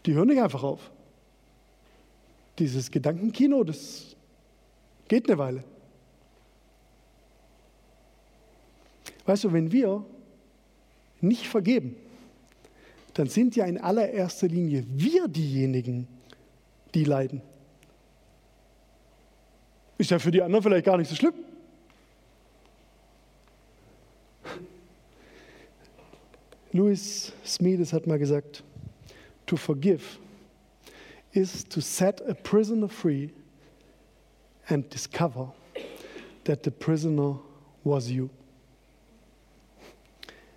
Die 0.05 0.13
hören 0.13 0.29
nicht 0.29 0.41
einfach 0.41 0.63
auf. 0.63 0.91
Dieses 2.59 2.91
Gedankenkino, 2.91 3.65
das 3.65 4.17
geht 5.09 5.29
eine 5.29 5.39
Weile. 5.39 5.65
Weißt 9.25 9.45
du, 9.45 9.53
wenn 9.53 9.73
wir 9.73 10.05
nicht 11.21 11.47
vergeben, 11.47 11.97
dann 13.15 13.27
sind 13.27 13.57
ja 13.57 13.67
in 13.67 13.79
allererster 13.79 14.49
Linie 14.49 14.85
wir 14.89 15.29
diejenigen, 15.29 16.07
die 16.95 17.05
leiden. 17.05 17.43
Ist 19.99 20.11
ja 20.11 20.19
für 20.19 20.31
die 20.31 20.43
anderen 20.43 20.63
vielleicht 20.63 20.87
gar 20.87 20.97
nicht 20.97 21.09
so 21.09 21.17
schlimm. 21.17 21.35
Louis 26.73 27.33
Smedes 27.45 27.93
hat 27.93 28.07
mal 28.07 28.19
gesagt, 28.19 28.63
to 29.47 29.57
forgive 29.57 30.19
is 31.33 31.65
to 31.69 31.81
set 31.81 32.21
a 32.29 32.35
prisoner 32.35 32.89
free 32.89 33.31
and 34.69 34.89
discover 34.93 35.53
that 36.45 36.63
the 36.63 36.71
prisoner 36.71 37.39
was 37.85 38.11
you. 38.11 38.31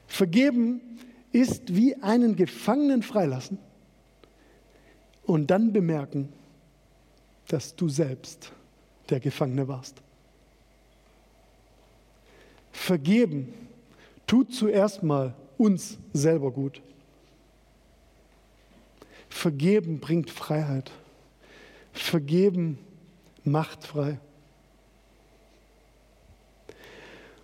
Vergeben 0.07 0.81
ist 1.33 1.75
wie 1.75 1.95
einen 2.01 2.37
Gefangenen 2.37 3.03
freilassen 3.03 3.57
und 5.23 5.47
dann 5.47 5.73
bemerken, 5.73 6.31
dass 7.47 7.75
du 7.75 7.89
selbst 7.89 8.53
der 9.09 9.19
Gefangene 9.19 9.67
warst. 9.67 10.01
Vergeben 12.71 13.53
tut 14.27 14.53
zuerst 14.53 15.03
mal 15.03 15.35
uns 15.57 15.97
selber 16.13 16.51
gut. 16.51 16.81
Vergeben 19.29 19.99
bringt 19.99 20.29
Freiheit. 20.29 20.91
Vergeben 21.91 22.77
macht 23.43 23.85
frei. 23.85 24.19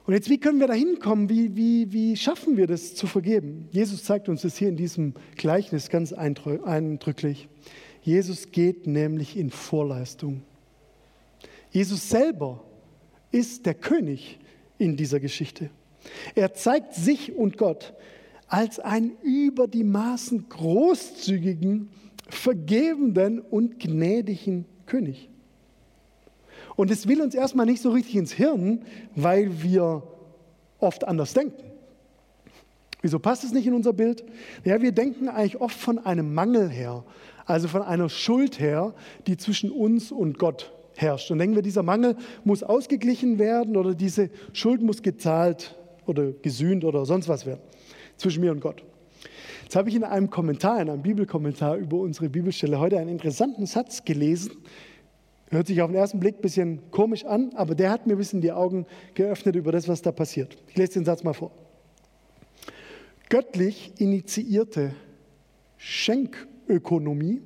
Und 0.10 0.16
jetzt, 0.16 0.32
wie 0.32 0.40
können 0.40 0.60
wir 0.60 0.66
da 0.66 0.74
hinkommen? 0.74 1.30
Wie, 1.30 1.56
wie, 1.56 1.94
wie 1.94 2.18
schaffen 2.18 2.58
wir 2.58 2.66
das 2.66 2.96
zu 2.96 3.06
vergeben? 3.06 3.68
Jesus 3.70 4.04
zeigt 4.06 4.28
uns 4.28 4.42
das 4.42 4.58
hier 4.58 4.68
in 4.68 4.76
diesem 4.76 5.14
Gleichnis 5.36 5.90
ganz 5.90 6.14
eindrücklich. 6.14 7.48
Jesus 8.02 8.50
geht 8.50 8.88
nämlich 8.88 9.38
in 9.38 9.52
Vorleistung. 9.52 10.42
Jesus 11.70 12.10
selber 12.10 12.64
ist 13.32 13.68
der 13.68 13.76
König 13.76 14.40
in 14.80 14.98
dieser 14.98 15.20
Geschichte. 15.20 15.70
Er 16.34 16.56
zeigt 16.56 16.96
sich 16.96 17.36
und 17.36 17.60
Gott 17.60 17.94
als 18.48 18.80
einen 18.80 19.12
über 19.22 19.68
die 19.68 19.84
Maßen 19.84 20.50
großzügigen, 20.50 21.90
vergebenden 22.30 23.40
und 23.42 23.80
gnädigen 23.80 24.66
König. 24.88 25.30
Und 26.80 26.90
es 26.92 27.10
will 27.10 27.22
uns 27.22 27.36
erstmal 27.36 27.66
nicht 27.66 27.82
so 27.82 27.90
richtig 27.90 28.16
ins 28.16 28.32
Hirn, 28.32 28.86
weil 29.14 29.62
wir 29.62 30.02
oft 30.80 31.06
anders 31.06 31.34
denken. 31.34 31.62
Wieso 33.02 33.20
passt 33.20 33.44
es 33.44 33.52
nicht 33.52 33.68
in 33.68 33.74
unser 33.74 33.92
Bild? 33.92 34.24
Ja, 34.64 34.82
wir 34.82 34.94
denken 34.94 35.28
eigentlich 35.28 35.60
oft 35.60 35.78
von 35.78 36.00
einem 36.00 36.34
Mangel 36.34 36.70
her, 36.70 37.04
also 37.46 37.68
von 37.68 37.82
einer 37.82 38.08
Schuld 38.08 38.62
her, 38.62 38.94
die 39.28 39.36
zwischen 39.36 39.72
uns 39.72 40.14
und 40.14 40.40
Gott 40.40 40.72
herrscht. 40.96 41.30
Und 41.32 41.40
denken 41.40 41.56
wir, 41.56 41.64
dieser 41.64 41.84
Mangel 41.84 42.16
muss 42.46 42.64
ausgeglichen 42.64 43.40
werden 43.40 43.76
oder 43.76 43.94
diese 43.94 44.30
Schuld 44.54 44.82
muss 44.82 45.02
gezahlt 45.02 45.78
oder 46.06 46.32
gesühnt 46.32 46.86
oder 46.86 47.06
sonst 47.06 47.28
was 47.28 47.46
werden 47.46 47.60
zwischen 48.16 48.40
mir 48.40 48.54
und 48.54 48.62
Gott. 48.62 48.86
Jetzt 49.64 49.76
habe 49.76 49.90
ich 49.90 49.96
in 49.96 50.06
einem 50.06 50.30
Kommentar, 50.30 50.82
in 50.82 50.90
einem 50.90 51.02
Bibelkommentar 51.02 51.76
über 51.76 51.98
unsere 51.98 52.30
Bibelstelle 52.30 52.80
heute 52.80 52.98
einen 53.00 53.10
interessanten 53.10 53.66
Satz 53.66 54.06
gelesen. 54.06 54.52
Hört 55.50 55.68
sich 55.68 55.82
auf 55.82 55.90
den 55.90 55.98
ersten 55.98 56.20
Blick 56.20 56.36
ein 56.36 56.42
bisschen 56.42 56.92
komisch 56.92 57.26
an, 57.26 57.52
aber 57.56 57.74
der 57.76 57.90
hat 57.90 58.06
mir 58.06 58.14
ein 58.14 58.20
bisschen 58.20 58.42
die 58.42 58.52
Augen 58.52 58.86
geöffnet 59.16 59.56
über 59.56 59.72
das, 59.72 59.88
was 59.88 60.02
da 60.02 60.12
passiert. 60.12 60.58
Ich 60.68 60.78
lese 60.78 60.94
den 60.94 61.06
Satz 61.06 61.24
mal 61.24 61.34
vor. 61.34 61.52
Göttlich 63.30 63.94
initiierte 63.98 64.94
Schenkökonomie 65.78 67.42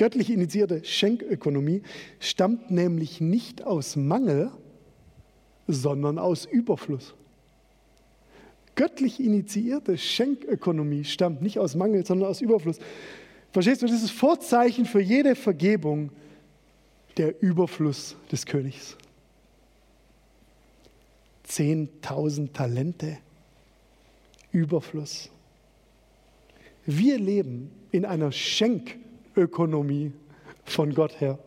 Göttlich 0.00 0.30
initiierte 0.30 0.82
Schenkökonomie 0.82 1.82
stammt 2.20 2.70
nämlich 2.70 3.20
nicht 3.20 3.66
aus 3.66 3.96
Mangel, 3.96 4.50
sondern 5.68 6.18
aus 6.18 6.46
Überfluss. 6.46 7.12
Göttlich 8.76 9.20
initiierte 9.20 9.98
Schenkökonomie 9.98 11.04
stammt 11.04 11.42
nicht 11.42 11.58
aus 11.58 11.74
Mangel, 11.74 12.06
sondern 12.06 12.30
aus 12.30 12.40
Überfluss. 12.40 12.78
Verstehst 13.52 13.82
du, 13.82 13.86
das 13.86 14.02
ist 14.02 14.12
Vorzeichen 14.12 14.84
für 14.86 15.00
jede 15.00 15.34
Vergebung 15.34 16.10
der 17.16 17.42
Überfluss 17.42 18.16
des 18.30 18.46
Königs. 18.46 18.96
Zehntausend 21.42 22.54
Talente, 22.54 23.18
Überfluss. 24.52 25.30
Wir 26.86 27.18
leben 27.18 27.70
in 27.90 28.04
einer 28.04 28.30
Schenkökonomie. 28.30 29.10
Ökonomie 29.36 30.12
von 30.64 30.94
Gott 30.94 31.20
her. 31.20 31.38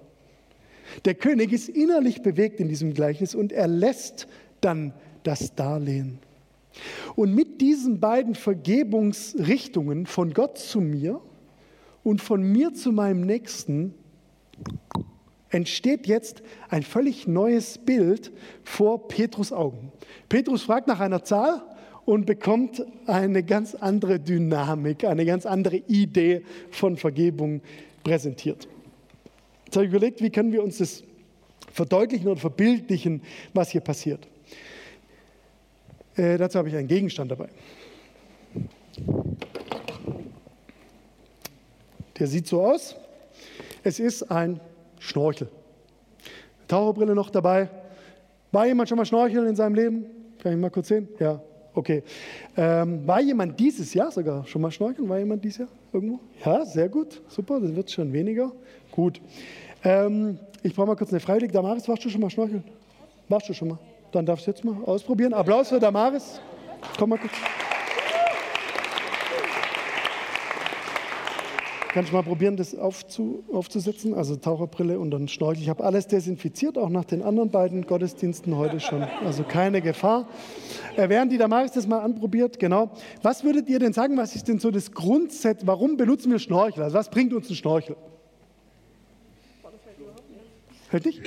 Der 1.05 1.15
König 1.15 1.51
ist 1.53 1.69
innerlich 1.69 2.21
bewegt 2.21 2.59
in 2.59 2.67
diesem 2.67 2.93
Gleichnis 2.93 3.35
und 3.35 3.51
er 3.51 3.67
lässt 3.67 4.27
dann 4.61 4.93
das 5.23 5.55
Darlehen. 5.55 6.19
Und 7.15 7.33
mit 7.33 7.61
diesen 7.61 7.99
beiden 7.99 8.35
Vergebungsrichtungen 8.35 10.05
von 10.05 10.33
Gott 10.33 10.57
zu 10.57 10.81
mir 10.81 11.21
und 12.03 12.21
von 12.21 12.43
mir 12.43 12.73
zu 12.73 12.91
meinem 12.91 13.21
Nächsten 13.21 13.93
entsteht 15.49 16.07
jetzt 16.07 16.41
ein 16.69 16.83
völlig 16.83 17.27
neues 17.27 17.77
Bild 17.77 18.31
vor 18.63 19.07
Petrus 19.07 19.53
Augen. 19.53 19.91
Petrus 20.29 20.63
fragt 20.63 20.87
nach 20.87 20.99
einer 20.99 21.23
Zahl 21.23 21.61
und 22.05 22.25
bekommt 22.25 22.83
eine 23.05 23.43
ganz 23.43 23.75
andere 23.75 24.19
Dynamik, 24.19 25.05
eine 25.05 25.25
ganz 25.25 25.45
andere 25.45 25.77
Idee 25.77 26.43
von 26.71 26.97
Vergebung 26.97 27.61
präsentiert. 28.03 28.67
Jetzt 29.65 29.75
habe 29.75 29.85
ich 29.85 29.91
überlegt, 29.91 30.21
wie 30.21 30.29
können 30.29 30.51
wir 30.51 30.63
uns 30.63 30.79
das 30.79 31.03
verdeutlichen 31.71 32.27
oder 32.27 32.39
verbildlichen, 32.39 33.21
was 33.53 33.69
hier 33.69 33.81
passiert. 33.81 34.27
Äh, 36.15 36.37
dazu 36.37 36.59
habe 36.59 36.69
ich 36.69 36.75
einen 36.75 36.87
Gegenstand 36.87 37.31
dabei. 37.31 37.49
Der 42.19 42.27
sieht 42.27 42.47
so 42.47 42.61
aus. 42.63 42.95
Es 43.83 43.99
ist 43.99 44.23
ein 44.31 44.59
Schnorchel. 44.99 45.49
Taucherbrille 46.67 47.15
noch 47.15 47.29
dabei. 47.29 47.69
War 48.51 48.65
jemand 48.67 48.89
schon 48.89 48.97
mal 48.97 49.05
schnorcheln 49.05 49.47
in 49.47 49.55
seinem 49.55 49.75
Leben? 49.75 50.05
Kann 50.41 50.53
ich 50.53 50.57
mal 50.57 50.69
kurz 50.69 50.87
sehen? 50.87 51.07
Ja, 51.19 51.41
Okay. 51.75 52.03
Ähm, 52.55 53.05
war 53.07 53.19
jemand 53.21 53.59
dieses 53.59 53.93
Jahr 53.93 54.11
sogar 54.11 54.45
schon 54.45 54.61
mal 54.61 54.71
schnorcheln? 54.71 55.09
War 55.09 55.17
jemand 55.17 55.43
dieses 55.43 55.59
Jahr 55.59 55.67
irgendwo? 55.91 56.19
Ja, 56.45 56.65
sehr 56.65 56.87
gut. 56.87 57.21
Super, 57.27 57.59
das 57.59 57.75
wird 57.75 57.89
schon 57.91 58.13
weniger. 58.13 58.51
Gut. 58.91 59.19
Ähm, 59.83 60.37
ich 60.61 60.75
brauche 60.75 60.87
mal 60.87 60.95
kurz 60.95 61.09
eine 61.09 61.19
Freiwillige. 61.19 61.53
Damaris, 61.53 61.87
warst 61.87 62.05
du 62.05 62.09
schon 62.09 62.21
mal 62.21 62.29
schnorcheln? 62.29 62.63
Warst 63.27 63.49
du 63.49 63.53
schon 63.53 63.69
mal? 63.69 63.79
Dann 64.11 64.25
darfst 64.25 64.45
du 64.45 64.51
jetzt 64.51 64.63
mal 64.63 64.75
ausprobieren. 64.85 65.33
Applaus 65.33 65.69
für 65.69 65.79
Damaris. 65.79 66.39
Komm 66.97 67.09
mal 67.09 67.17
kurz. 67.17 67.33
Kann 71.93 72.05
ich 72.05 72.11
mal 72.11 72.23
probieren, 72.23 72.57
das 72.57 72.73
aufzu, 72.73 73.43
aufzusetzen? 73.53 74.15
Also 74.15 74.35
Taucherbrille 74.35 74.97
und 74.97 75.11
dann 75.11 75.27
Schnorchel. 75.27 75.61
Ich 75.61 75.69
habe 75.69 75.83
alles 75.83 76.07
desinfiziert, 76.07 76.75
auch 76.75 76.89
nach 76.89 77.05
den 77.05 77.21
anderen 77.21 77.51
beiden 77.51 77.85
Gottesdiensten 77.85 78.57
heute 78.57 78.79
schon. 78.79 79.03
Also 79.23 79.43
keine 79.43 79.79
Gefahr. 79.79 80.27
Äh, 80.97 81.07
während 81.09 81.31
die 81.31 81.37
Damaris 81.37 81.71
das 81.71 81.85
mal 81.85 81.99
anprobiert, 81.99 82.59
genau. 82.59 82.89
Was 83.21 83.43
würdet 83.43 83.69
ihr 83.69 83.77
denn 83.77 83.93
sagen, 83.93 84.17
was 84.17 84.35
ist 84.35 84.47
denn 84.47 84.57
so 84.57 84.71
das 84.71 84.91
Grundset, 84.91 85.67
warum 85.67 85.95
benutzen 85.95 86.31
wir 86.31 86.39
Schnorchel? 86.39 86.81
Also 86.81 86.97
was 86.97 87.11
bringt 87.11 87.31
uns 87.31 87.47
ein 87.51 87.55
Schnorchel? 87.55 87.95
Hält 90.89 91.05
nicht? 91.05 91.21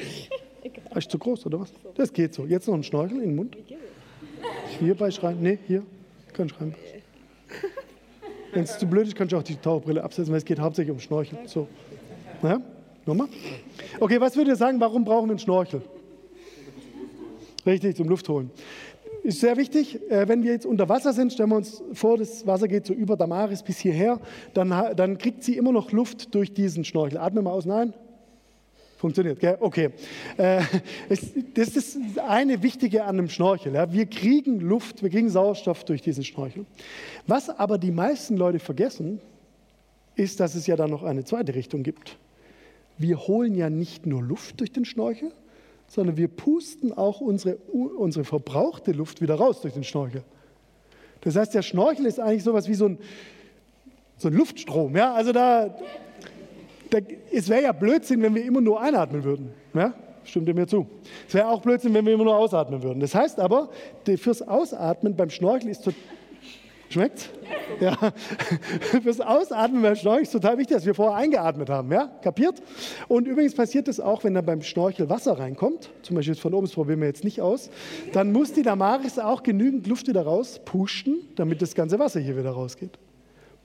Ist 0.96 1.10
zu 1.12 1.18
groß, 1.18 1.46
oder 1.46 1.60
was? 1.60 1.72
Das 1.94 2.12
geht 2.12 2.34
so. 2.34 2.44
Jetzt 2.44 2.66
noch 2.66 2.74
ein 2.74 2.82
Schnorchel 2.82 3.18
in 3.18 3.28
den 3.28 3.36
Mund. 3.36 3.56
Hierbei 4.80 5.12
schreien. 5.12 5.40
Nee, 5.40 5.58
hier. 5.68 5.84
Kann 6.32 6.48
schreien. 6.48 6.74
Wenn 8.52 8.64
es 8.64 8.78
zu 8.78 8.86
blöd 8.86 9.06
ist, 9.06 9.16
kannst 9.16 9.32
du 9.32 9.36
auch 9.36 9.42
die 9.42 9.56
Taucherbrille 9.56 10.02
absetzen, 10.02 10.32
weil 10.32 10.38
es 10.38 10.44
geht 10.44 10.58
hauptsächlich 10.58 10.92
um 10.92 11.00
Schnorchel. 11.00 11.38
So. 11.46 11.68
Ja? 12.42 12.60
Nochmal? 13.04 13.28
Okay, 14.00 14.20
was 14.20 14.36
würdet 14.36 14.54
ihr 14.54 14.56
sagen, 14.56 14.80
warum 14.80 15.04
brauchen 15.04 15.26
wir 15.28 15.32
einen 15.32 15.38
Schnorchel? 15.38 15.82
Richtig, 17.64 17.96
zum 17.96 18.08
Luft 18.08 18.28
holen. 18.28 18.50
Ist 19.22 19.40
sehr 19.40 19.56
wichtig, 19.56 19.98
äh, 20.08 20.28
wenn 20.28 20.44
wir 20.44 20.52
jetzt 20.52 20.66
unter 20.66 20.88
Wasser 20.88 21.12
sind, 21.12 21.32
stellen 21.32 21.48
wir 21.50 21.56
uns 21.56 21.82
vor, 21.92 22.16
das 22.16 22.46
Wasser 22.46 22.68
geht 22.68 22.86
so 22.86 22.94
über 22.94 23.16
Damaris 23.16 23.62
bis 23.62 23.78
hierher, 23.78 24.20
dann, 24.54 24.70
dann 24.94 25.18
kriegt 25.18 25.42
sie 25.42 25.56
immer 25.56 25.72
noch 25.72 25.90
Luft 25.90 26.34
durch 26.34 26.52
diesen 26.52 26.84
Schnorchel. 26.84 27.18
Atme 27.18 27.42
mal 27.42 27.50
aus, 27.50 27.66
nein. 27.66 27.92
Funktioniert, 29.06 29.38
gell? 29.38 29.56
Okay. 29.60 29.90
Äh, 30.36 30.62
das 31.54 31.76
ist 31.76 31.96
eine 32.18 32.60
Wichtige 32.64 33.04
an 33.04 33.20
einem 33.20 33.28
Schnorchel. 33.28 33.72
Wir 33.92 34.06
kriegen 34.06 34.58
Luft, 34.58 35.00
wir 35.00 35.10
kriegen 35.10 35.30
Sauerstoff 35.30 35.84
durch 35.84 36.02
diesen 36.02 36.24
Schnorchel. 36.24 36.66
Was 37.28 37.48
aber 37.48 37.78
die 37.78 37.92
meisten 37.92 38.36
Leute 38.36 38.58
vergessen, 38.58 39.20
ist, 40.16 40.40
dass 40.40 40.56
es 40.56 40.66
ja 40.66 40.74
dann 40.74 40.90
noch 40.90 41.04
eine 41.04 41.22
zweite 41.22 41.54
Richtung 41.54 41.84
gibt. 41.84 42.18
Wir 42.98 43.16
holen 43.28 43.54
ja 43.54 43.70
nicht 43.70 44.06
nur 44.06 44.24
Luft 44.24 44.58
durch 44.58 44.72
den 44.72 44.84
Schnorchel, 44.84 45.30
sondern 45.86 46.16
wir 46.16 46.26
pusten 46.26 46.92
auch 46.92 47.20
unsere, 47.20 47.58
unsere 47.68 48.24
verbrauchte 48.24 48.90
Luft 48.90 49.20
wieder 49.20 49.36
raus 49.36 49.60
durch 49.60 49.74
den 49.74 49.84
Schnorchel. 49.84 50.24
Das 51.20 51.36
heißt, 51.36 51.54
der 51.54 51.62
Schnorchel 51.62 52.06
ist 52.06 52.18
eigentlich 52.18 52.42
sowas 52.42 52.66
wie 52.66 52.74
so 52.74 52.86
ein, 52.86 52.98
so 54.16 54.26
ein 54.26 54.34
Luftstrom. 54.34 54.96
Ja? 54.96 55.14
Also 55.14 55.30
da, 55.30 55.78
da, 56.90 56.98
es 57.32 57.48
wäre 57.48 57.62
ja 57.62 57.72
Blödsinn, 57.72 58.22
wenn 58.22 58.34
wir 58.34 58.44
immer 58.44 58.60
nur 58.60 58.80
einatmen 58.80 59.24
würden. 59.24 59.52
Ja? 59.74 59.94
Stimmt 60.24 60.48
ihr 60.48 60.54
mir 60.54 60.66
zu? 60.66 60.86
Es 61.28 61.34
wäre 61.34 61.48
auch 61.48 61.62
Blödsinn, 61.62 61.94
wenn 61.94 62.04
wir 62.04 62.14
immer 62.14 62.24
nur 62.24 62.36
ausatmen 62.36 62.82
würden. 62.82 63.00
Das 63.00 63.14
heißt 63.14 63.38
aber, 63.38 63.70
fürs 64.16 64.42
Ausatmen 64.42 65.14
beim 65.14 65.30
Schnorcheln 65.30 65.70
ist 65.70 65.84
Schmeckt's? 66.88 67.30
Ja. 67.80 67.96
Fürs 69.02 69.20
Ausatmen 69.20 69.82
beim 69.82 69.96
Schnorcheln 69.96 70.22
ist 70.22 70.30
total 70.30 70.56
wichtig, 70.56 70.76
dass 70.76 70.86
wir 70.86 70.94
vorher 70.94 71.16
eingeatmet 71.16 71.68
haben. 71.68 71.90
Ja? 71.90 72.06
Kapiert? 72.22 72.62
Und 73.08 73.26
übrigens 73.26 73.54
passiert 73.54 73.88
es 73.88 73.98
auch, 73.98 74.22
wenn 74.24 74.34
da 74.34 74.40
beim 74.40 74.62
Schnorchel 74.62 75.08
Wasser 75.10 75.38
reinkommt. 75.38 75.90
Zum 76.02 76.14
Beispiel 76.14 76.36
von 76.36 76.54
oben, 76.54 76.66
das 76.66 76.74
probieren 76.74 77.00
wir 77.00 77.08
jetzt 77.08 77.24
nicht 77.24 77.40
aus. 77.40 77.70
Dann 78.12 78.32
muss 78.32 78.52
die 78.52 78.62
Damaris 78.62 79.18
auch 79.18 79.42
genügend 79.42 79.86
Luft 79.88 80.06
wieder 80.06 80.22
rauspusten, 80.22 81.16
damit 81.34 81.60
das 81.60 81.74
ganze 81.74 81.98
Wasser 81.98 82.20
hier 82.20 82.36
wieder 82.36 82.50
rausgeht. 82.50 82.98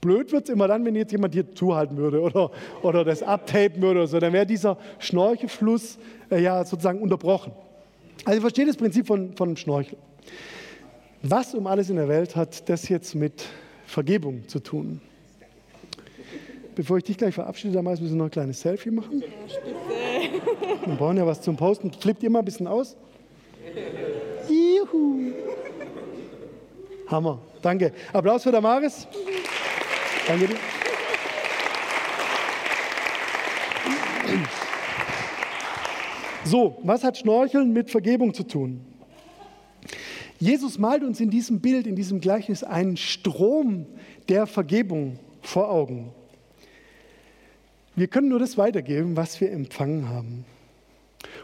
Blöd 0.01 0.31
wird 0.31 0.45
es 0.45 0.49
immer 0.49 0.67
dann, 0.67 0.83
wenn 0.83 0.95
jetzt 0.95 1.11
jemand 1.11 1.35
hier 1.35 1.53
zuhalten 1.53 1.95
würde 1.95 2.21
oder, 2.21 2.51
oder 2.81 3.05
das 3.05 3.21
abtapen 3.21 3.81
würde 3.81 3.99
oder 4.01 4.07
so. 4.07 4.19
Dann 4.19 4.33
wäre 4.33 4.47
dieser 4.47 4.77
Schnorchelfluss 4.97 5.99
äh, 6.31 6.41
ja 6.41 6.65
sozusagen 6.65 6.99
unterbrochen. 7.01 7.53
Also 8.25 8.37
ihr 8.37 8.41
versteht 8.41 8.67
das 8.67 8.77
Prinzip 8.77 9.05
von, 9.05 9.33
von 9.35 9.55
Schnorchel. 9.55 9.97
Was 11.21 11.53
um 11.53 11.67
alles 11.67 11.89
in 11.91 11.97
der 11.97 12.07
Welt 12.07 12.35
hat 12.35 12.67
das 12.67 12.89
jetzt 12.89 13.13
mit 13.13 13.45
Vergebung 13.85 14.47
zu 14.47 14.59
tun? 14.59 15.01
Bevor 16.75 16.97
ich 16.97 17.03
dich 17.03 17.17
gleich 17.17 17.35
verabschiede, 17.35 17.75
damals 17.75 18.01
müssen 18.01 18.15
wir 18.15 18.19
noch 18.19 18.25
ein 18.25 18.31
kleines 18.31 18.61
Selfie 18.61 18.89
machen. 18.89 19.23
Wir 20.85 20.95
brauchen 20.95 21.17
ja 21.17 21.27
was 21.27 21.41
zum 21.41 21.57
Posten. 21.57 21.91
Flippt 21.91 22.23
ihr 22.23 22.29
mal 22.29 22.39
ein 22.39 22.45
bisschen 22.45 22.65
aus? 22.65 22.95
Juhu. 24.49 25.31
Hammer. 27.07 27.39
Danke. 27.61 27.91
Applaus 28.13 28.43
für 28.43 28.51
Damaris. 28.51 29.07
Danke 30.31 30.47
dir. 30.47 30.55
So, 36.45 36.77
was 36.83 37.03
hat 37.03 37.17
Schnorcheln 37.17 37.73
mit 37.73 37.89
Vergebung 37.89 38.33
zu 38.33 38.43
tun? 38.43 38.79
Jesus 40.39 40.79
malt 40.79 41.03
uns 41.03 41.19
in 41.19 41.29
diesem 41.29 41.59
Bild, 41.59 41.85
in 41.85 41.97
diesem 41.97 42.21
Gleichnis 42.21 42.63
einen 42.63 42.95
Strom 42.95 43.85
der 44.29 44.47
Vergebung 44.47 45.19
vor 45.41 45.69
Augen. 45.69 46.13
Wir 47.97 48.07
können 48.07 48.29
nur 48.29 48.39
das 48.39 48.57
weitergeben, 48.57 49.17
was 49.17 49.41
wir 49.41 49.51
empfangen 49.51 50.07
haben. 50.07 50.45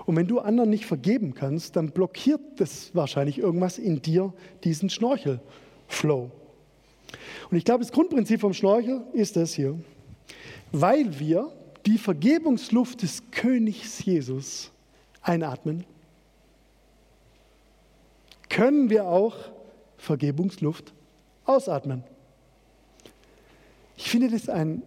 Und 0.06 0.16
wenn 0.16 0.28
du 0.28 0.40
anderen 0.40 0.70
nicht 0.70 0.86
vergeben 0.86 1.34
kannst, 1.34 1.76
dann 1.76 1.92
blockiert 1.92 2.40
das 2.56 2.96
wahrscheinlich 2.96 3.38
irgendwas 3.38 3.80
in 3.80 4.02
dir, 4.02 4.34
diesen 4.64 4.90
Schnorchelflow. 4.90 6.32
Und 7.50 7.58
ich 7.58 7.66
glaube, 7.66 7.84
das 7.84 7.92
Grundprinzip 7.92 8.42
vom 8.42 8.54
Schnorchel 8.54 9.02
ist 9.14 9.36
das 9.36 9.54
hier. 9.54 9.80
Weil 10.72 11.20
wir 11.20 11.52
die 11.86 11.98
Vergebungsluft 11.98 13.02
des 13.02 13.24
Königs 13.32 14.04
Jesus 14.04 14.72
einatmen, 15.22 15.86
können 18.50 18.90
wir 18.90 19.06
auch 19.06 19.36
Vergebungsluft 19.98 20.94
ausatmen. 21.46 22.04
Ich 23.96 24.10
finde 24.10 24.30
das 24.30 24.50
ein, 24.50 24.84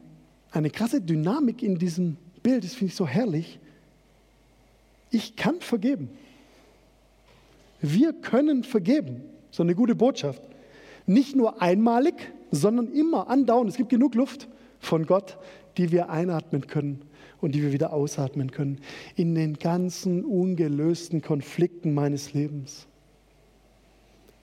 eine 0.50 0.70
krasse 0.70 1.00
Dynamik 1.00 1.62
in 1.62 1.78
diesem 1.78 2.16
Bild, 2.42 2.64
das 2.64 2.74
finde 2.74 2.90
ich 2.90 2.96
so 2.96 3.06
herrlich. 3.06 3.58
Ich 5.10 5.36
kann 5.36 5.60
vergeben. 5.60 6.10
Wir 7.80 8.12
können 8.12 8.62
vergeben. 8.62 9.22
So 9.50 9.62
eine 9.62 9.74
gute 9.74 9.94
Botschaft. 9.94 10.42
Nicht 11.10 11.34
nur 11.34 11.60
einmalig, 11.60 12.14
sondern 12.52 12.92
immer 12.92 13.28
andauernd. 13.28 13.68
Es 13.68 13.76
gibt 13.76 13.88
genug 13.88 14.14
Luft 14.14 14.46
von 14.78 15.06
Gott, 15.06 15.38
die 15.76 15.90
wir 15.90 16.08
einatmen 16.08 16.68
können 16.68 17.02
und 17.40 17.56
die 17.56 17.62
wir 17.62 17.72
wieder 17.72 17.92
ausatmen 17.92 18.52
können. 18.52 18.78
In 19.16 19.34
den 19.34 19.54
ganzen 19.54 20.24
ungelösten 20.24 21.20
Konflikten 21.20 21.94
meines 21.94 22.32
Lebens. 22.32 22.86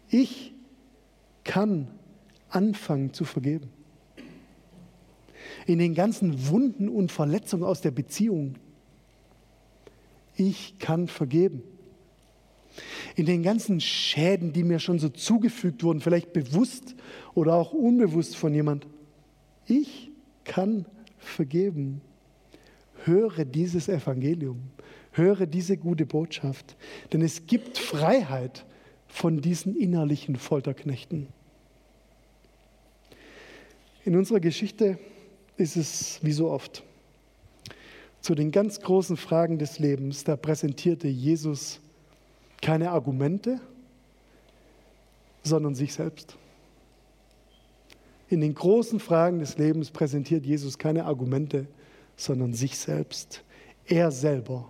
Ich 0.10 0.54
kann 1.46 1.88
anfangen 2.50 3.14
zu 3.14 3.24
vergeben. 3.24 3.70
In 5.68 5.80
den 5.80 5.94
ganzen 5.94 6.50
Wunden 6.50 6.90
und 6.90 7.14
Verletzungen 7.14 7.64
aus 7.64 7.80
der 7.80 7.92
Beziehung. 7.92 8.56
Ich 10.36 10.80
kann 10.80 11.08
vergeben. 11.08 11.64
In 13.16 13.26
den 13.26 13.44
ganzen 13.44 13.82
Schäden, 13.82 14.54
die 14.54 14.64
mir 14.64 14.80
schon 14.80 15.00
so 15.00 15.10
zugefügt 15.10 15.84
wurden, 15.84 16.02
vielleicht 16.02 16.34
bewusst 16.34 16.96
oder 17.34 17.56
auch 17.56 17.74
unbewusst 17.74 18.36
von 18.36 18.54
jemand. 18.54 18.88
Ich 19.66 20.12
kann 20.44 20.86
vergeben. 21.18 22.02
Höre 23.04 23.46
dieses 23.46 23.90
Evangelium. 23.90 24.62
Höre 25.12 25.46
diese 25.46 25.78
gute 25.78 26.06
Botschaft. 26.06 26.76
Denn 27.12 27.22
es 27.22 27.48
gibt 27.48 27.78
Freiheit 27.78 28.66
von 29.08 29.42
diesen 29.42 29.76
innerlichen 29.76 30.36
Folterknechten. 30.36 31.28
In 34.06 34.16
unserer 34.16 34.40
Geschichte 34.40 35.00
ist 35.58 35.76
es 35.76 36.20
wie 36.22 36.32
so 36.32 36.50
oft. 36.50 36.84
Zu 38.22 38.36
den 38.36 38.52
ganz 38.52 38.80
großen 38.80 39.18
Fragen 39.18 39.58
des 39.58 39.80
Lebens, 39.80 40.24
da 40.24 40.36
präsentierte 40.36 41.08
Jesus 41.08 41.82
keine 42.62 42.92
Argumente, 42.92 43.60
sondern 45.44 45.76
sich 45.76 45.94
selbst. 45.94 46.38
In 48.30 48.42
den 48.42 48.54
großen 48.54 49.00
Fragen 49.00 49.40
des 49.40 49.58
Lebens 49.58 49.90
präsentiert 49.92 50.46
Jesus 50.46 50.78
keine 50.78 51.06
Argumente, 51.06 51.68
sondern 52.18 52.54
sich 52.54 52.78
selbst. 52.78 53.44
Er 53.86 54.12
selber 54.12 54.70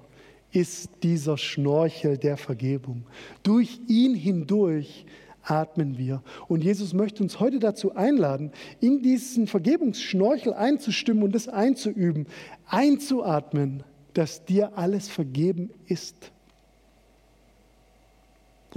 ist 0.52 0.90
dieser 1.04 1.38
Schnorchel 1.38 2.18
der 2.18 2.38
Vergebung. 2.38 3.04
Durch 3.44 3.80
ihn 3.88 4.16
hindurch 4.16 5.06
atmen 5.44 5.98
wir. 5.98 6.22
Und 6.48 6.64
Jesus 6.64 6.94
möchte 6.94 7.24
uns 7.24 7.40
heute 7.40 7.60
dazu 7.60 7.96
einladen, 7.96 8.52
in 8.80 9.02
diesen 9.02 9.48
Vergebungsschnorchel 9.48 10.54
einzustimmen 10.54 11.24
und 11.24 11.36
es 11.36 11.48
einzuüben, 11.48 12.28
einzuatmen, 12.68 13.84
dass 14.14 14.46
dir 14.46 14.78
alles 14.78 15.08
vergeben 15.08 15.72
ist. 15.86 16.32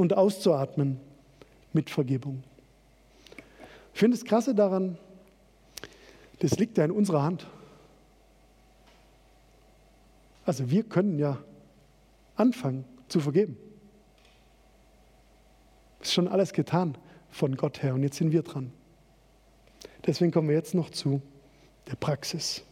Und 0.01 0.15
auszuatmen 0.15 0.99
mit 1.75 1.91
Vergebung. 1.91 2.43
Ich 3.93 4.01
finde 4.01 4.17
das 4.17 4.25
Krasse 4.25 4.55
daran, 4.55 4.97
das 6.39 6.53
liegt 6.53 6.79
ja 6.79 6.87
in 6.87 6.91
unserer 6.91 7.23
Hand. 7.23 7.47
Also 10.47 10.71
wir 10.71 10.85
können 10.85 11.19
ja 11.19 11.37
anfangen 12.35 12.87
zu 13.09 13.21
vergeben. 13.21 13.59
Ist 16.01 16.15
schon 16.15 16.29
alles 16.29 16.55
getan 16.55 16.97
von 17.29 17.55
Gott 17.59 17.83
her 17.83 17.93
und 17.93 18.03
jetzt 18.03 18.17
sind 18.17 18.33
wir 18.33 18.43
dran. 18.43 18.73
Deswegen 20.07 20.33
kommen 20.33 20.49
wir 20.49 20.57
jetzt 20.57 20.75
noch 20.75 20.89
zu 20.89 21.21
der 21.89 21.97
Praxis. 21.97 22.65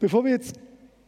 Bevor 0.00 0.24
wir 0.24 0.32
jetzt 0.32 0.58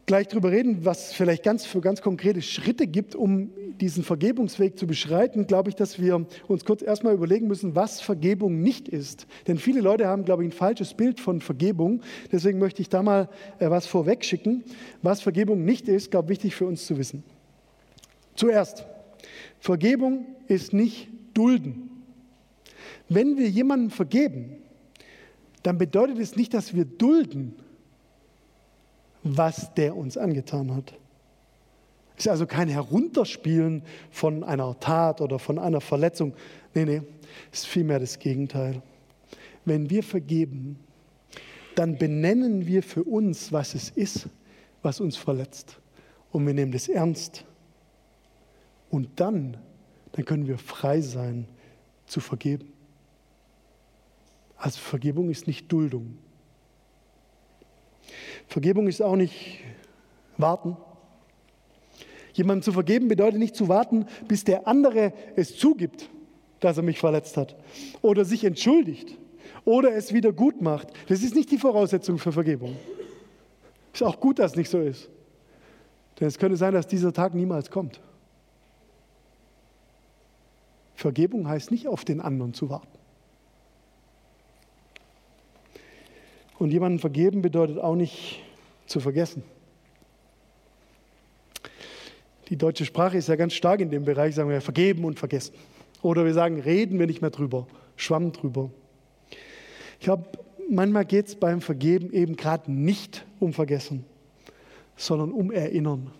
gleich 0.05 0.27
darüber 0.27 0.51
reden, 0.51 0.85
was 0.85 1.13
vielleicht 1.13 1.43
ganz 1.43 1.65
für 1.65 1.81
ganz 1.81 2.01
konkrete 2.01 2.41
Schritte 2.41 2.87
gibt, 2.87 3.15
um 3.15 3.49
diesen 3.79 4.03
Vergebungsweg 4.03 4.77
zu 4.77 4.87
beschreiten, 4.87 5.47
glaube 5.47 5.69
ich, 5.69 5.75
dass 5.75 5.99
wir 5.99 6.25
uns 6.47 6.63
kurz 6.63 6.81
erstmal 6.81 7.13
überlegen 7.13 7.47
müssen, 7.47 7.75
was 7.75 8.01
Vergebung 8.01 8.61
nicht 8.61 8.87
ist. 8.87 9.25
Denn 9.47 9.57
viele 9.57 9.81
Leute 9.81 10.07
haben, 10.07 10.23
glaube 10.23 10.43
ich, 10.43 10.49
ein 10.49 10.57
falsches 10.57 10.93
Bild 10.93 11.19
von 11.19 11.41
Vergebung. 11.41 12.01
Deswegen 12.31 12.59
möchte 12.59 12.81
ich 12.81 12.89
da 12.89 13.01
mal 13.01 13.29
äh, 13.59 13.69
was 13.69 13.87
vorweg 13.87 14.23
schicken. 14.23 14.63
Was 15.01 15.21
Vergebung 15.21 15.65
nicht 15.65 15.87
ist, 15.87 16.11
glaube 16.11 16.31
ich, 16.31 16.37
wichtig 16.37 16.55
für 16.55 16.65
uns 16.65 16.85
zu 16.85 16.97
wissen. 16.97 17.23
Zuerst, 18.35 18.85
Vergebung 19.59 20.25
ist 20.47 20.73
nicht 20.73 21.07
dulden. 21.33 21.89
Wenn 23.09 23.37
wir 23.37 23.49
jemandem 23.49 23.89
vergeben, 23.89 24.57
dann 25.63 25.77
bedeutet 25.77 26.19
es 26.19 26.35
nicht, 26.35 26.53
dass 26.53 26.75
wir 26.75 26.85
dulden, 26.85 27.55
was 29.25 29.73
der 29.73 29.97
uns 29.97 30.17
angetan 30.17 30.73
hat. 30.75 30.93
Es 32.15 32.25
ist 32.25 32.31
also 32.31 32.45
kein 32.45 32.69
Herunterspielen 32.69 33.81
von 34.11 34.43
einer 34.43 34.79
Tat 34.79 35.19
oder 35.19 35.39
von 35.39 35.57
einer 35.59 35.81
Verletzung. 35.81 36.33
Nee, 36.75 36.85
nee, 36.85 37.01
es 37.51 37.61
ist 37.61 37.67
vielmehr 37.67 37.99
das 37.99 38.19
Gegenteil. 38.19 38.81
Wenn 39.65 39.89
wir 39.89 40.03
vergeben, 40.03 40.79
dann 41.73 41.97
benennen 41.97 42.67
wir 42.67 42.83
für 42.83 43.03
uns, 43.03 43.51
was 43.51 43.73
es 43.73 43.89
ist, 43.89 44.29
was 44.83 45.01
uns 45.01 45.17
verletzt. 45.17 45.79
Und 46.31 46.45
wir 46.45 46.53
nehmen 46.53 46.71
das 46.71 46.87
ernst. 46.87 47.43
Und 48.91 49.19
dann, 49.19 49.57
dann 50.11 50.23
können 50.23 50.47
wir 50.47 50.59
frei 50.59 51.01
sein 51.01 51.47
zu 52.05 52.19
vergeben. 52.19 52.71
Also 54.55 54.79
Vergebung 54.79 55.31
ist 55.31 55.47
nicht 55.47 55.69
Duldung. 55.71 56.19
Vergebung 58.55 58.87
ist 58.87 59.01
auch 59.01 59.17
nicht 59.17 59.59
warten. 60.37 60.77
Jemandem 62.31 62.63
zu 62.63 62.71
vergeben 62.71 63.09
bedeutet 63.09 63.37
nicht 63.37 63.53
zu 63.53 63.67
warten, 63.67 64.05
bis 64.29 64.45
der 64.45 64.65
andere 64.65 65.11
es 65.35 65.57
zugibt, 65.57 66.09
dass 66.61 66.77
er 66.77 66.83
mich 66.83 66.97
verletzt 66.97 67.35
hat 67.35 67.57
oder 68.01 68.23
sich 68.23 68.45
entschuldigt 68.45 69.17
oder 69.65 69.93
es 69.93 70.13
wieder 70.13 70.31
gut 70.31 70.61
macht. 70.61 70.87
Das 71.09 71.21
ist 71.21 71.35
nicht 71.35 71.51
die 71.51 71.57
Voraussetzung 71.57 72.17
für 72.17 72.31
Vergebung. 72.31 72.77
Ist 73.93 74.03
auch 74.03 74.21
gut, 74.21 74.39
dass 74.39 74.51
es 74.51 74.57
nicht 74.57 74.69
so 74.69 74.79
ist. 74.79 75.09
Denn 76.17 76.29
es 76.29 76.39
könnte 76.39 76.55
sein, 76.55 76.73
dass 76.73 76.87
dieser 76.87 77.11
Tag 77.11 77.35
niemals 77.35 77.69
kommt. 77.69 77.99
Vergebung 80.95 81.45
heißt 81.49 81.71
nicht 81.71 81.89
auf 81.89 82.05
den 82.05 82.21
anderen 82.21 82.53
zu 82.53 82.69
warten. 82.69 82.97
Und 86.57 86.71
jemanden 86.71 86.99
vergeben 86.99 87.41
bedeutet 87.41 87.79
auch 87.79 87.95
nicht 87.95 88.44
zu 88.85 88.99
vergessen. 88.99 89.43
Die 92.49 92.57
deutsche 92.57 92.85
Sprache 92.85 93.17
ist 93.17 93.27
ja 93.27 93.35
ganz 93.35 93.53
stark 93.53 93.79
in 93.79 93.89
dem 93.89 94.05
Bereich, 94.05 94.35
sagen 94.35 94.49
wir 94.49 94.61
vergeben 94.61 95.03
und 95.03 95.17
vergessen. 95.17 95.55
Oder 96.01 96.25
wir 96.25 96.33
sagen, 96.33 96.59
reden 96.59 96.99
wir 96.99 97.07
nicht 97.07 97.21
mehr 97.21 97.31
drüber, 97.31 97.67
schwamm 97.95 98.31
drüber. 98.31 98.69
Ich 99.99 100.05
glaube, 100.05 100.25
manchmal 100.69 101.05
geht 101.05 101.27
es 101.27 101.35
beim 101.35 101.61
Vergeben 101.61 102.11
eben 102.11 102.35
gerade 102.35 102.71
nicht 102.71 103.25
um 103.39 103.53
Vergessen, 103.53 104.05
sondern 104.95 105.31
um 105.31 105.51
Erinnern. 105.51 106.11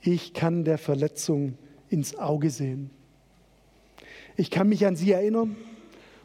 Ich 0.00 0.34
kann 0.34 0.64
der 0.64 0.78
Verletzung 0.78 1.58
ins 1.90 2.16
Auge 2.16 2.50
sehen. 2.50 2.90
Ich 4.36 4.50
kann 4.50 4.68
mich 4.68 4.86
an 4.86 4.94
sie 4.94 5.10
erinnern 5.10 5.56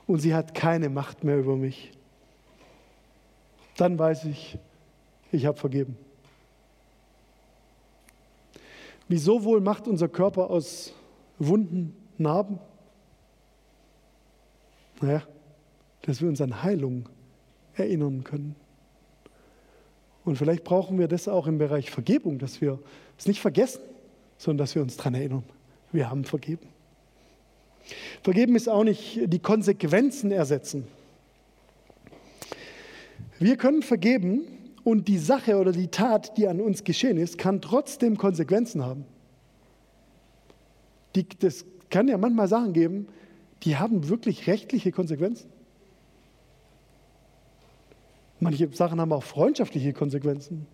und 0.06 0.19
sie 0.19 0.36
hat 0.36 0.54
keine 0.54 0.89
Macht 0.89 1.24
mehr 1.24 1.39
über 1.39 1.56
mich. 1.56 1.91
Dann 3.78 3.98
weiß 3.98 4.26
ich, 4.26 4.58
ich 5.32 5.46
habe 5.46 5.58
vergeben. 5.58 5.98
Wieso 9.08 9.44
wohl 9.44 9.60
macht 9.60 9.88
unser 9.88 10.08
Körper 10.08 10.50
aus 10.50 10.94
Wunden 11.38 11.96
Narben? 12.18 12.60
Naja, 15.02 15.24
dass 16.04 16.22
wir 16.22 16.30
uns 16.30 16.40
an 16.42 16.64
Heilung 16.64 17.10
erinnern 17.76 18.24
können. 18.24 18.56
Und 20.24 20.38
vielleicht 20.38 20.64
brauchen 20.64 21.00
wir 21.00 21.08
das 21.08 21.28
auch 21.28 21.48
im 21.48 21.58
Bereich 21.58 21.90
Vergebung, 21.90 22.38
dass 22.38 22.62
wir 22.62 22.80
es 23.18 23.26
nicht 23.26 23.42
vergessen, 23.42 23.82
sondern 24.38 24.60
dass 24.60 24.76
wir 24.76 24.82
uns 24.82 24.98
daran 24.98 25.16
erinnern. 25.16 25.44
Wir 25.92 26.10
haben 26.10 26.24
vergeben. 26.24 26.68
Vergeben 28.24 28.56
ist 28.56 28.70
auch 28.70 28.84
nicht 28.84 29.20
die 29.26 29.40
Konsequenzen 29.40 30.32
ersetzen. 30.32 30.88
Wir 33.41 33.58
können 33.58 33.82
vergeben, 33.82 34.41
und 34.84 35.08
die 35.08 35.17
Sache 35.17 35.58
oder 35.58 35.71
die 35.71 35.88
Tat, 35.88 36.38
die 36.38 36.47
an 36.47 36.60
uns 36.62 36.84
geschehen 36.84 37.17
ist, 37.17 37.38
kann 37.38 37.60
trotzdem 37.60 38.17
Konsequenzen 38.17 38.84
haben. 38.84 39.06
Die, 41.15 41.27
das 41.39 41.65
kann 41.89 42.08
ja 42.08 42.17
manchmal 42.17 42.47
Sachen 42.47 42.73
geben, 42.73 43.08
die 43.63 43.77
haben 43.77 44.10
wirklich 44.10 44.47
rechtliche 44.47 44.91
Konsequenzen. 44.91 45.49
Manche 48.39 48.69
Sachen 48.73 49.01
haben 49.01 49.12
auch 49.12 49.23
freundschaftliche 49.23 49.93
Konsequenzen. 49.93 50.65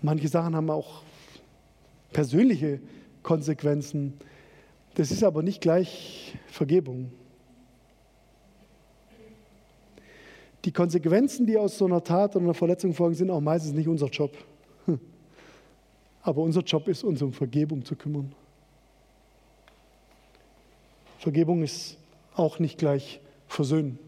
Manche 0.00 0.28
Sachen 0.28 0.54
haben 0.54 0.70
auch 0.70 1.02
persönliche 2.12 2.80
Konsequenzen. 3.22 4.14
Das 4.94 5.10
ist 5.10 5.22
aber 5.22 5.42
nicht 5.42 5.62
gleich 5.62 6.34
Vergebung. 6.46 7.12
Die 10.64 10.72
Konsequenzen, 10.72 11.46
die 11.46 11.56
aus 11.56 11.78
so 11.78 11.86
einer 11.86 12.04
Tat 12.04 12.36
oder 12.36 12.44
einer 12.44 12.54
Verletzung 12.54 12.92
folgen, 12.92 13.14
sind 13.14 13.30
auch 13.30 13.40
meistens 13.40 13.72
nicht 13.72 13.88
unser 13.88 14.08
Job. 14.08 14.36
Aber 16.22 16.42
unser 16.42 16.60
Job 16.60 16.86
ist, 16.88 17.02
uns 17.02 17.22
um 17.22 17.32
Vergebung 17.32 17.84
zu 17.84 17.96
kümmern. 17.96 18.34
Vergebung 21.18 21.62
ist 21.62 21.98
auch 22.34 22.58
nicht 22.58 22.78
gleich 22.78 23.20
Versöhnen. 23.46 23.98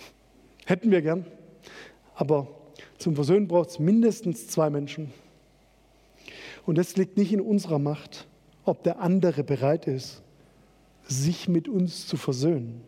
Hätten 0.66 0.90
wir 0.90 1.02
gern, 1.02 1.26
aber 2.14 2.46
zum 2.98 3.16
Versöhnen 3.16 3.48
braucht 3.48 3.70
es 3.70 3.78
mindestens 3.78 4.46
zwei 4.46 4.70
Menschen. 4.70 5.12
Und 6.66 6.78
es 6.78 6.96
liegt 6.96 7.16
nicht 7.16 7.32
in 7.32 7.40
unserer 7.40 7.80
Macht, 7.80 8.28
ob 8.64 8.84
der 8.84 9.00
andere 9.00 9.42
bereit 9.42 9.88
ist, 9.88 10.22
sich 11.08 11.48
mit 11.48 11.68
uns 11.68 12.06
zu 12.06 12.16
versöhnen. 12.16 12.82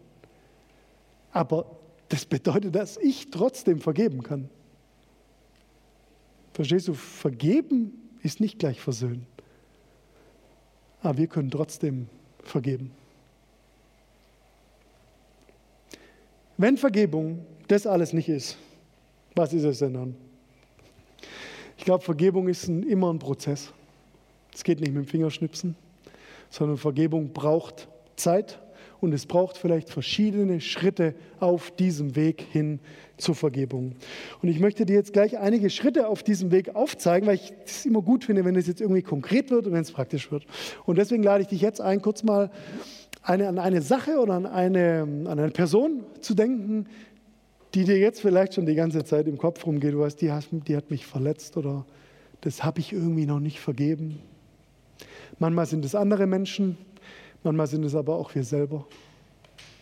Aber 1.32 1.66
das 2.14 2.26
bedeutet, 2.26 2.76
dass 2.76 2.96
ich 2.96 3.32
trotzdem 3.32 3.80
vergeben 3.80 4.22
kann. 4.22 4.48
Verstehst 6.52 6.86
du? 6.86 6.94
Vergeben 6.94 7.92
ist 8.22 8.38
nicht 8.38 8.60
gleich 8.60 8.80
versöhnen. 8.80 9.26
Aber 11.02 11.18
wir 11.18 11.26
können 11.26 11.50
trotzdem 11.50 12.06
vergeben. 12.44 12.92
Wenn 16.56 16.78
Vergebung 16.78 17.44
das 17.66 17.84
alles 17.84 18.12
nicht 18.12 18.28
ist, 18.28 18.58
was 19.34 19.52
ist 19.52 19.64
es 19.64 19.80
denn 19.80 19.94
dann? 19.94 20.14
Ich 21.76 21.84
glaube, 21.84 22.04
Vergebung 22.04 22.46
ist 22.46 22.68
ein, 22.68 22.84
immer 22.84 23.12
ein 23.12 23.18
Prozess. 23.18 23.72
Es 24.54 24.62
geht 24.62 24.78
nicht 24.78 24.92
mit 24.92 25.04
dem 25.04 25.08
Fingerschnipsen, 25.08 25.74
sondern 26.48 26.76
Vergebung 26.78 27.32
braucht 27.32 27.88
Zeit, 28.14 28.60
und 29.04 29.12
es 29.12 29.26
braucht 29.26 29.56
vielleicht 29.56 29.90
verschiedene 29.90 30.60
Schritte 30.60 31.14
auf 31.38 31.70
diesem 31.70 32.16
Weg 32.16 32.40
hin 32.40 32.80
zur 33.16 33.34
Vergebung. 33.34 33.94
Und 34.42 34.48
ich 34.48 34.58
möchte 34.58 34.86
dir 34.86 34.94
jetzt 34.94 35.12
gleich 35.12 35.38
einige 35.38 35.70
Schritte 35.70 36.08
auf 36.08 36.22
diesem 36.22 36.50
Weg 36.50 36.74
aufzeigen, 36.74 37.28
weil 37.28 37.36
ich 37.36 37.52
es 37.64 37.84
immer 37.86 38.02
gut 38.02 38.24
finde, 38.24 38.44
wenn 38.44 38.56
es 38.56 38.66
jetzt 38.66 38.80
irgendwie 38.80 39.02
konkret 39.02 39.50
wird 39.50 39.66
und 39.66 39.72
wenn 39.72 39.82
es 39.82 39.92
praktisch 39.92 40.32
wird. 40.32 40.46
Und 40.86 40.98
deswegen 40.98 41.22
lade 41.22 41.42
ich 41.42 41.48
dich 41.48 41.60
jetzt 41.60 41.80
ein, 41.80 42.02
kurz 42.02 42.22
mal 42.24 42.50
eine, 43.22 43.48
an 43.48 43.58
eine 43.58 43.82
Sache 43.82 44.18
oder 44.18 44.34
an 44.34 44.46
eine, 44.46 45.02
an 45.02 45.38
eine 45.38 45.50
Person 45.50 46.04
zu 46.20 46.34
denken, 46.34 46.86
die 47.74 47.84
dir 47.84 47.98
jetzt 47.98 48.20
vielleicht 48.20 48.54
schon 48.54 48.66
die 48.66 48.74
ganze 48.74 49.04
Zeit 49.04 49.26
im 49.26 49.38
Kopf 49.38 49.66
rumgeht. 49.66 49.92
Du 49.92 50.00
weißt, 50.00 50.20
die 50.20 50.32
hat, 50.32 50.46
die 50.50 50.76
hat 50.76 50.90
mich 50.90 51.06
verletzt 51.06 51.56
oder 51.56 51.84
das 52.40 52.64
habe 52.64 52.80
ich 52.80 52.92
irgendwie 52.92 53.26
noch 53.26 53.40
nicht 53.40 53.60
vergeben. 53.60 54.20
Manchmal 55.38 55.66
sind 55.66 55.84
es 55.84 55.94
andere 55.94 56.26
Menschen, 56.26 56.78
Manchmal 57.44 57.66
sind 57.66 57.84
es 57.84 57.94
aber 57.94 58.16
auch 58.16 58.34
wir 58.34 58.42
selber. 58.42 58.86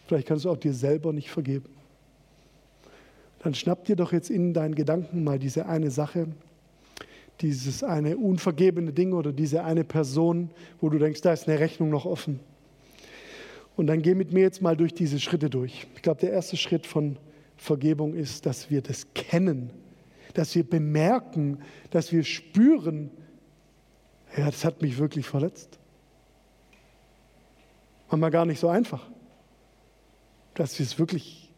Vielleicht 0.07 0.27
kannst 0.27 0.45
du 0.45 0.51
auch 0.51 0.57
dir 0.57 0.75
selber 0.75 1.13
nicht 1.13 1.31
vergeben. 1.31 1.71
Dann 3.39 3.55
schnapp 3.55 3.85
dir 3.85 3.95
doch 3.95 4.13
jetzt 4.13 4.31
in 4.31 4.53
deinen 4.53 4.75
Gedanken 4.75 5.23
mal 5.23 5.39
diese 5.39 5.67
eine 5.67 5.91
Sache, 5.91 6.27
dieses 7.41 7.85
eine 7.85 8.17
unvergebene 8.17 8.93
Ding 8.93 9.13
oder 9.13 9.33
diese 9.33 9.65
eine 9.65 9.85
Person, 9.85 10.51
wo 10.81 10.91
du 10.91 10.99
denkst, 10.99 11.21
da 11.21 11.33
ist 11.33 11.49
eine 11.49 11.61
Rechnung 11.61 11.91
noch 11.91 12.05
offen. 12.05 12.41
Und 13.77 13.87
dann 13.87 14.03
geh 14.03 14.15
mit 14.15 14.33
mir 14.33 14.43
jetzt 14.43 14.61
mal 14.61 14.77
durch 14.77 14.93
diese 14.93 15.19
Schritte 15.21 15.49
durch. 15.49 15.87
Ich 15.95 16.03
glaube, 16.03 16.21
der 16.21 16.33
erste 16.33 16.57
Schritt 16.57 16.87
von 16.87 17.17
Vergebung 17.57 18.15
ist, 18.15 18.45
dass 18.45 18.71
wir 18.71 18.83
das 18.83 19.07
kennen, 19.15 19.71
dass 20.35 20.55
wir 20.57 20.65
bemerken, 20.65 21.59
dass 21.91 22.11
wir 22.13 22.25
spüren, 22.25 23.11
ja, 24.37 24.47
das 24.47 24.65
hat 24.65 24.83
mich 24.83 24.99
wirklich 24.99 25.27
verletzt 25.27 25.79
manchmal 28.13 28.31
gar 28.31 28.45
nicht 28.45 28.61
so 28.61 28.69
einfach, 28.69 29.03
dass 30.55 30.79
wir 30.79 30.85
es 30.85 30.99
wirklich 30.99 31.51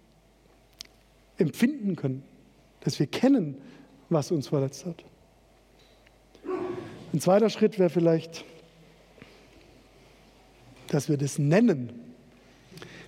empfinden 1.36 1.96
können, 1.96 2.22
dass 2.80 2.98
wir 2.98 3.06
kennen, 3.06 3.56
was 4.08 4.30
uns 4.30 4.48
verletzt 4.48 4.86
hat. 4.86 5.04
Ein 7.12 7.20
zweiter 7.20 7.50
Schritt 7.50 7.78
wäre 7.78 7.90
vielleicht, 7.90 8.44
dass 10.88 11.08
wir 11.08 11.16
das 11.16 11.38
nennen, 11.38 11.92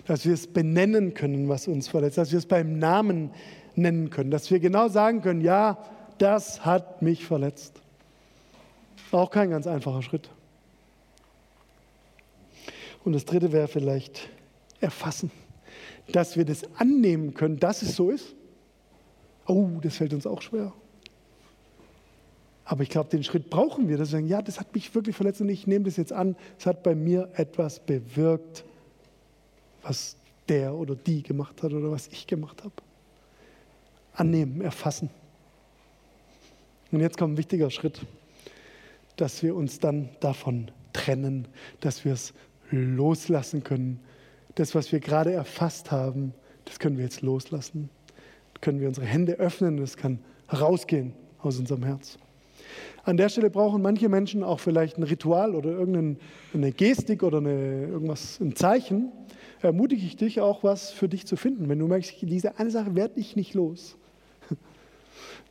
dass 0.05 0.25
wir 0.25 0.33
es 0.33 0.47
benennen 0.47 1.13
können, 1.13 1.49
was 1.49 1.67
uns 1.67 1.87
verletzt, 1.87 2.17
dass 2.17 2.31
wir 2.31 2.39
es 2.39 2.45
beim 2.45 2.79
Namen 2.79 3.31
nennen 3.75 4.09
können, 4.09 4.31
dass 4.31 4.49
wir 4.49 4.59
genau 4.59 4.87
sagen 4.87 5.21
können, 5.21 5.41
ja, 5.41 5.77
das 6.17 6.65
hat 6.65 7.01
mich 7.01 7.25
verletzt. 7.25 7.81
Auch 9.11 9.29
kein 9.29 9.51
ganz 9.51 9.67
einfacher 9.67 10.01
Schritt. 10.01 10.29
Und 13.07 13.13
das 13.13 13.23
dritte 13.23 13.53
wäre 13.53 13.69
vielleicht 13.69 14.27
erfassen, 14.81 15.31
dass 16.11 16.35
wir 16.35 16.43
das 16.43 16.65
annehmen 16.75 17.33
können, 17.33 17.57
dass 17.57 17.81
es 17.81 17.95
so 17.95 18.09
ist. 18.09 18.35
Oh, 19.45 19.69
das 19.81 19.95
fällt 19.95 20.13
uns 20.13 20.27
auch 20.27 20.41
schwer. 20.41 20.73
Aber 22.65 22.83
ich 22.83 22.89
glaube, 22.89 23.09
den 23.09 23.23
Schritt 23.23 23.49
brauchen 23.49 23.87
wir, 23.87 23.95
dass 23.97 24.09
wir 24.09 24.17
sagen, 24.17 24.27
ja, 24.27 24.41
das 24.41 24.59
hat 24.59 24.75
mich 24.75 24.93
wirklich 24.93 25.15
verletzt 25.15 25.39
und 25.39 25.47
ich 25.47 25.65
nehme 25.67 25.85
das 25.85 25.95
jetzt 25.95 26.11
an. 26.11 26.35
Es 26.59 26.65
hat 26.65 26.83
bei 26.83 26.95
mir 26.95 27.29
etwas 27.35 27.79
bewirkt, 27.79 28.65
was 29.83 30.17
der 30.49 30.73
oder 30.73 30.97
die 30.97 31.23
gemacht 31.23 31.63
hat 31.63 31.71
oder 31.71 31.89
was 31.89 32.09
ich 32.09 32.27
gemacht 32.27 32.61
habe. 32.61 32.75
Annehmen, 34.15 34.59
erfassen. 34.59 35.09
Und 36.91 36.99
jetzt 36.99 37.17
kommt 37.17 37.35
ein 37.35 37.37
wichtiger 37.37 37.69
Schritt, 37.69 38.01
dass 39.15 39.41
wir 39.43 39.55
uns 39.55 39.79
dann 39.79 40.09
davon 40.19 40.71
trennen, 40.91 41.47
dass 41.79 42.03
wir 42.03 42.11
es 42.11 42.33
loslassen 42.71 43.63
können. 43.63 43.99
Das, 44.55 44.75
was 44.75 44.91
wir 44.91 44.99
gerade 44.99 45.31
erfasst 45.31 45.91
haben, 45.91 46.33
das 46.65 46.79
können 46.79 46.97
wir 46.97 47.03
jetzt 47.03 47.21
loslassen. 47.21 47.89
Da 48.53 48.61
können 48.61 48.79
wir 48.79 48.87
unsere 48.87 49.05
Hände 49.05 49.33
öffnen 49.33 49.77
und 49.77 49.83
es 49.83 49.97
kann 49.97 50.19
rausgehen 50.51 51.13
aus 51.39 51.59
unserem 51.59 51.83
Herz. 51.83 52.17
An 53.03 53.15
der 53.15 53.29
Stelle 53.29 53.49
brauchen 53.49 53.81
manche 53.81 54.09
Menschen 54.09 54.43
auch 54.43 54.59
vielleicht 54.59 54.97
ein 54.97 55.03
Ritual 55.03 55.55
oder 55.55 55.69
irgendeine 55.69 56.71
Gestik 56.73 57.23
oder 57.23 57.37
eine, 57.37 57.87
irgendwas, 57.87 58.39
ein 58.41 58.55
Zeichen. 58.55 59.11
Ermutige 59.61 60.05
ich 60.05 60.17
dich 60.17 60.41
auch, 60.41 60.63
was 60.63 60.91
für 60.91 61.07
dich 61.07 61.25
zu 61.25 61.37
finden. 61.37 61.69
Wenn 61.69 61.79
du 61.79 61.87
merkst, 61.87 62.15
diese 62.21 62.59
eine 62.59 62.69
Sache 62.69 62.95
werde 62.95 63.19
ich 63.19 63.35
nicht 63.35 63.53
los, 63.53 63.97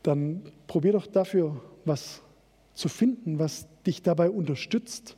dann 0.02 0.42
probier 0.66 0.92
doch 0.92 1.06
dafür 1.06 1.62
was 1.86 2.20
zu 2.74 2.88
finden, 2.88 3.38
was 3.38 3.66
dich 3.86 4.02
dabei 4.02 4.28
unterstützt, 4.28 5.16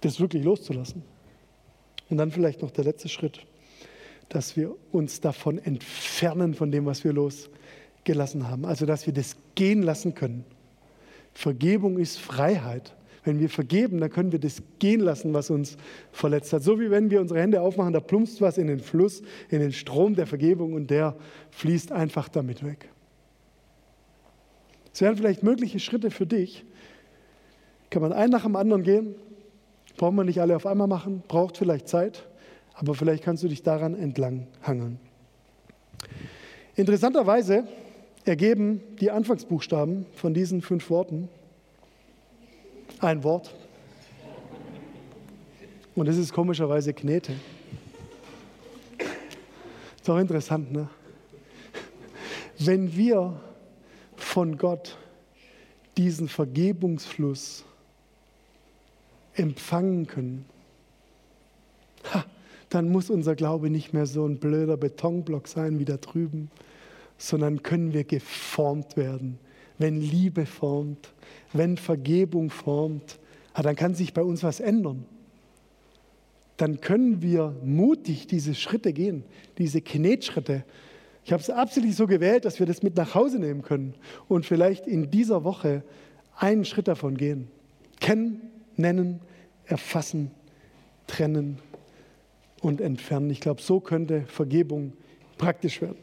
das 0.00 0.20
wirklich 0.20 0.44
loszulassen. 0.44 1.02
Und 2.08 2.18
dann 2.18 2.30
vielleicht 2.30 2.62
noch 2.62 2.70
der 2.70 2.84
letzte 2.84 3.08
Schritt, 3.08 3.40
dass 4.28 4.56
wir 4.56 4.74
uns 4.92 5.20
davon 5.20 5.58
entfernen, 5.58 6.54
von 6.54 6.70
dem, 6.70 6.86
was 6.86 7.04
wir 7.04 7.12
losgelassen 7.12 8.48
haben. 8.48 8.64
Also, 8.64 8.86
dass 8.86 9.06
wir 9.06 9.12
das 9.12 9.36
gehen 9.54 9.82
lassen 9.82 10.14
können. 10.14 10.44
Vergebung 11.32 11.98
ist 11.98 12.18
Freiheit. 12.18 12.94
Wenn 13.24 13.40
wir 13.40 13.50
vergeben, 13.50 13.98
dann 13.98 14.10
können 14.10 14.30
wir 14.30 14.38
das 14.38 14.62
gehen 14.78 15.00
lassen, 15.00 15.34
was 15.34 15.50
uns 15.50 15.76
verletzt 16.12 16.52
hat. 16.52 16.62
So 16.62 16.78
wie 16.78 16.90
wenn 16.90 17.10
wir 17.10 17.20
unsere 17.20 17.40
Hände 17.40 17.60
aufmachen, 17.60 17.92
da 17.92 17.98
plumpst 17.98 18.40
was 18.40 18.56
in 18.56 18.68
den 18.68 18.78
Fluss, 18.78 19.20
in 19.50 19.58
den 19.58 19.72
Strom 19.72 20.14
der 20.14 20.28
Vergebung 20.28 20.74
und 20.74 20.90
der 20.90 21.16
fließt 21.50 21.90
einfach 21.90 22.28
damit 22.28 22.64
weg. 22.64 22.88
Es 24.94 25.00
wären 25.00 25.16
vielleicht 25.16 25.42
mögliche 25.42 25.80
Schritte 25.80 26.10
für 26.10 26.24
dich. 26.26 26.64
Kann 27.90 28.00
man 28.00 28.12
einen 28.12 28.30
nach 28.30 28.44
dem 28.44 28.56
anderen 28.56 28.84
gehen? 28.84 29.16
Braucht 29.96 30.14
man 30.14 30.26
nicht 30.26 30.40
alle 30.40 30.56
auf 30.56 30.66
einmal 30.66 30.86
machen, 30.86 31.22
braucht 31.26 31.56
vielleicht 31.56 31.88
Zeit, 31.88 32.26
aber 32.74 32.94
vielleicht 32.94 33.22
kannst 33.22 33.42
du 33.42 33.48
dich 33.48 33.62
daran 33.62 33.94
entlang 33.94 34.46
hangeln. 34.62 34.98
Interessanterweise 36.74 37.66
ergeben 38.24 38.82
die 39.00 39.10
Anfangsbuchstaben 39.10 40.04
von 40.14 40.34
diesen 40.34 40.60
fünf 40.60 40.90
Worten 40.90 41.28
ein 43.00 43.24
Wort. 43.24 43.54
Und 45.94 46.08
es 46.08 46.18
ist 46.18 46.32
komischerweise 46.32 46.92
Knete. 46.92 47.32
Ist 49.96 50.08
doch 50.08 50.18
interessant, 50.18 50.70
ne? 50.72 50.88
Wenn 52.58 52.94
wir 52.94 53.40
von 54.16 54.58
Gott 54.58 54.98
diesen 55.96 56.28
Vergebungsfluss 56.28 57.64
empfangen 59.36 60.06
können, 60.06 60.44
ha, 62.12 62.24
dann 62.68 62.90
muss 62.90 63.10
unser 63.10 63.34
Glaube 63.34 63.70
nicht 63.70 63.92
mehr 63.92 64.06
so 64.06 64.26
ein 64.26 64.38
blöder 64.38 64.76
Betonblock 64.76 65.48
sein 65.48 65.78
wie 65.78 65.84
da 65.84 65.96
drüben, 65.96 66.50
sondern 67.18 67.62
können 67.62 67.92
wir 67.92 68.04
geformt 68.04 68.96
werden 68.96 69.38
wenn 69.78 70.00
Liebe 70.00 70.46
formt, 70.46 71.12
wenn 71.52 71.76
Vergebung 71.76 72.50
formt, 72.50 73.18
dann 73.54 73.76
kann 73.76 73.94
sich 73.94 74.12
bei 74.12 74.22
uns 74.22 74.42
was 74.42 74.60
ändern. 74.60 75.04
Dann 76.56 76.80
können 76.80 77.20
wir 77.22 77.54
mutig 77.62 78.26
diese 78.26 78.54
Schritte 78.54 78.92
gehen, 78.92 79.24
diese 79.58 79.80
Knetschritte. 79.80 80.64
Ich 81.24 81.32
habe 81.32 81.42
es 81.42 81.50
absichtlich 81.50 81.96
so 81.96 82.06
gewählt, 82.06 82.44
dass 82.44 82.58
wir 82.58 82.66
das 82.66 82.82
mit 82.82 82.96
nach 82.96 83.14
Hause 83.14 83.38
nehmen 83.38 83.62
können 83.62 83.94
und 84.28 84.46
vielleicht 84.46 84.86
in 84.86 85.10
dieser 85.10 85.44
Woche 85.44 85.82
einen 86.36 86.64
Schritt 86.64 86.88
davon 86.88 87.16
gehen. 87.16 87.48
Kennen, 88.00 88.40
nennen, 88.76 89.20
erfassen, 89.66 90.30
trennen 91.06 91.58
und 92.60 92.80
entfernen. 92.80 93.30
Ich 93.30 93.40
glaube, 93.40 93.60
so 93.60 93.80
könnte 93.80 94.22
Vergebung 94.22 94.92
praktisch 95.38 95.80
werden. 95.80 95.98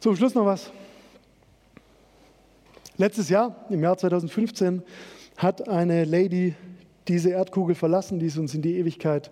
Zum 0.00 0.16
Schluss 0.16 0.34
noch 0.34 0.46
was. 0.46 0.72
Letztes 2.96 3.28
Jahr, 3.28 3.66
im 3.70 3.82
Jahr 3.82 3.96
2015, 3.96 4.82
hat 5.36 5.68
eine 5.68 6.04
Lady 6.04 6.54
diese 7.08 7.30
Erdkugel 7.30 7.74
verlassen, 7.74 8.18
die 8.18 8.26
ist 8.26 8.38
uns 8.38 8.54
in 8.54 8.62
die 8.62 8.78
Ewigkeit 8.78 9.30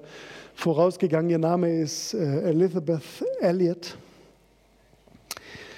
vorausgegangen. 0.55 1.31
Ihr 1.31 1.39
Name 1.39 1.81
ist 1.81 2.15
äh, 2.15 2.43
Elizabeth 2.43 3.03
Elliot. 3.41 3.97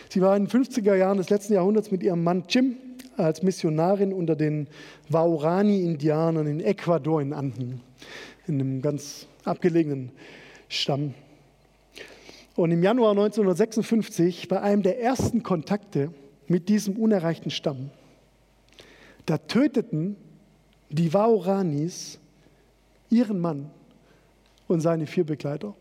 Sie 0.09 0.21
war 0.21 0.37
in 0.37 0.47
den 0.47 0.65
50er 0.65 0.95
Jahren 0.95 1.19
des 1.19 1.31
letzten 1.31 1.55
Jahrhunderts 1.55 1.91
mit 1.91 2.03
ihrem 2.03 2.23
Mann 2.23 2.45
Jim 2.49 2.77
als 3.17 3.43
Missionarin 3.43 4.13
unter 4.13 4.37
den 4.37 4.69
Waorani-Indianern 5.09 6.47
in 6.47 6.61
Ecuador 6.61 7.21
in 7.21 7.33
Anden, 7.33 7.81
in 8.47 8.61
einem 8.61 8.83
ganz 8.83 9.27
abgelegenen 9.45 10.11
Stamm. 10.69 11.15
Und 12.55 12.71
im 12.71 12.83
Januar 12.83 13.13
1956, 13.13 14.49
bei 14.49 14.61
einem 14.61 14.83
der 14.83 15.01
ersten 15.01 15.43
Kontakte 15.43 16.13
mit 16.49 16.69
diesem 16.69 16.97
unerreichten 16.97 17.51
Stamm, 17.51 17.91
da 19.27 19.39
töteten 19.39 20.17
die 20.91 21.15
Waoranis 21.15 22.19
ihren 23.09 23.41
Mann 23.41 23.71
und 24.69 24.81
seine 24.81 25.07
vier 25.07 25.25
Begleiter. 25.25 25.75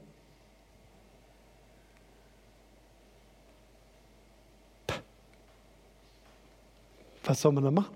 Was 7.31 7.39
soll 7.39 7.53
man 7.53 7.63
da 7.63 7.71
machen? 7.71 7.95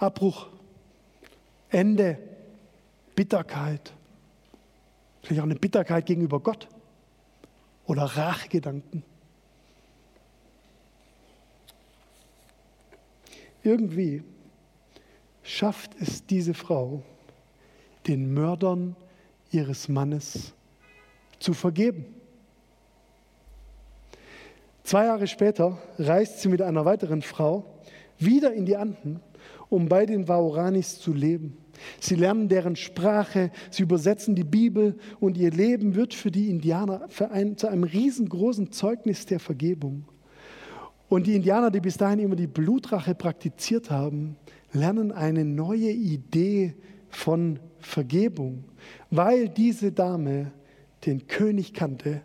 Abbruch, 0.00 0.48
Ende, 1.70 2.18
Bitterkeit, 3.14 3.92
vielleicht 5.22 5.40
auch 5.40 5.44
eine 5.44 5.54
Bitterkeit 5.54 6.04
gegenüber 6.04 6.40
Gott 6.40 6.66
oder 7.86 8.02
Rachgedanken. 8.02 9.04
Irgendwie 13.62 14.24
schafft 15.44 15.92
es 16.00 16.26
diese 16.26 16.54
Frau, 16.54 17.04
den 18.08 18.34
Mördern 18.34 18.96
ihres 19.52 19.88
Mannes 19.88 20.52
zu 21.38 21.54
vergeben. 21.54 22.12
Zwei 24.82 25.04
Jahre 25.04 25.28
später 25.28 25.78
reist 26.00 26.40
sie 26.40 26.48
mit 26.48 26.62
einer 26.62 26.84
weiteren 26.84 27.22
Frau 27.22 27.71
wieder 28.24 28.52
in 28.52 28.66
die 28.66 28.76
Anden, 28.76 29.20
um 29.68 29.88
bei 29.88 30.06
den 30.06 30.28
Waoranis 30.28 30.98
zu 30.98 31.12
leben. 31.12 31.56
Sie 32.00 32.14
lernen 32.14 32.48
deren 32.48 32.76
Sprache, 32.76 33.50
sie 33.70 33.82
übersetzen 33.82 34.34
die 34.34 34.44
Bibel 34.44 34.96
und 35.20 35.36
ihr 35.36 35.50
Leben 35.50 35.94
wird 35.94 36.14
für 36.14 36.30
die 36.30 36.50
Indianer 36.50 37.06
für 37.08 37.30
ein, 37.30 37.56
zu 37.56 37.68
einem 37.68 37.84
riesengroßen 37.84 38.72
Zeugnis 38.72 39.26
der 39.26 39.40
Vergebung. 39.40 40.04
Und 41.08 41.26
die 41.26 41.34
Indianer, 41.34 41.70
die 41.70 41.80
bis 41.80 41.96
dahin 41.96 42.20
immer 42.20 42.36
die 42.36 42.46
Blutrache 42.46 43.14
praktiziert 43.14 43.90
haben, 43.90 44.36
lernen 44.72 45.12
eine 45.12 45.44
neue 45.44 45.90
Idee 45.90 46.74
von 47.08 47.58
Vergebung, 47.78 48.64
weil 49.10 49.48
diese 49.48 49.92
Dame 49.92 50.52
den 51.04 51.26
König 51.26 51.74
kannte, 51.74 52.22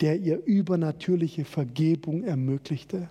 der 0.00 0.18
ihr 0.18 0.42
übernatürliche 0.44 1.44
Vergebung 1.44 2.24
ermöglichte. 2.24 3.10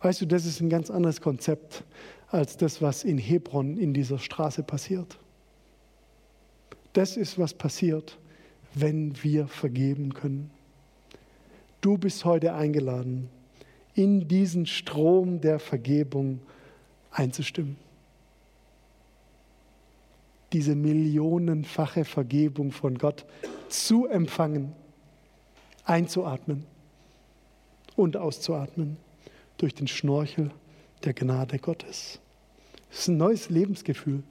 Weißt 0.00 0.20
du, 0.20 0.26
das 0.26 0.44
ist 0.44 0.60
ein 0.60 0.68
ganz 0.68 0.90
anderes 0.90 1.20
Konzept 1.20 1.84
als 2.28 2.56
das, 2.56 2.82
was 2.82 3.04
in 3.04 3.18
Hebron 3.18 3.76
in 3.76 3.94
dieser 3.94 4.18
Straße 4.18 4.62
passiert. 4.62 5.18
Das 6.92 7.16
ist, 7.16 7.38
was 7.38 7.54
passiert, 7.54 8.18
wenn 8.74 9.22
wir 9.22 9.46
vergeben 9.46 10.14
können. 10.14 10.50
Du 11.80 11.96
bist 11.96 12.24
heute 12.24 12.54
eingeladen, 12.54 13.28
in 13.94 14.28
diesen 14.28 14.66
Strom 14.66 15.40
der 15.40 15.58
Vergebung 15.58 16.40
einzustimmen. 17.10 17.76
Diese 20.52 20.74
millionenfache 20.74 22.04
Vergebung 22.04 22.72
von 22.72 22.96
Gott 22.96 23.24
zu 23.68 24.06
empfangen, 24.06 24.72
einzuatmen 25.84 26.64
und 27.96 28.16
auszuatmen 28.16 28.96
durch 29.58 29.74
den 29.74 29.86
Schnorchel 29.86 30.50
der 31.04 31.12
Gnade 31.12 31.58
Gottes. 31.58 32.18
Es 32.90 33.00
ist 33.00 33.08
ein 33.08 33.18
neues 33.18 33.50
Lebensgefühl, 33.50 34.22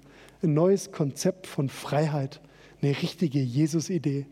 ein 0.41 0.53
neues 0.53 0.91
Konzept 0.91 1.47
von 1.47 1.69
Freiheit, 1.69 2.41
eine 2.81 2.99
richtige 3.01 3.39
Jesus-Idee. 3.39 4.25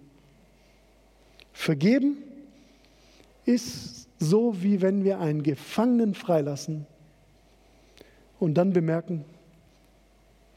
Vergeben 1.54 2.18
ist 3.46 4.08
so, 4.20 4.62
wie 4.62 4.82
wenn 4.82 5.04
wir 5.04 5.20
einen 5.20 5.44
Gefangenen 5.44 6.16
freilassen 6.16 6.86
und 8.40 8.56
dann 8.56 8.74
bemerken, 8.74 9.26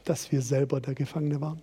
dass 0.05 0.31
wir 0.31 0.41
selber 0.41 0.81
der 0.81 0.95
Gefangene 0.95 1.39
waren. 1.39 1.61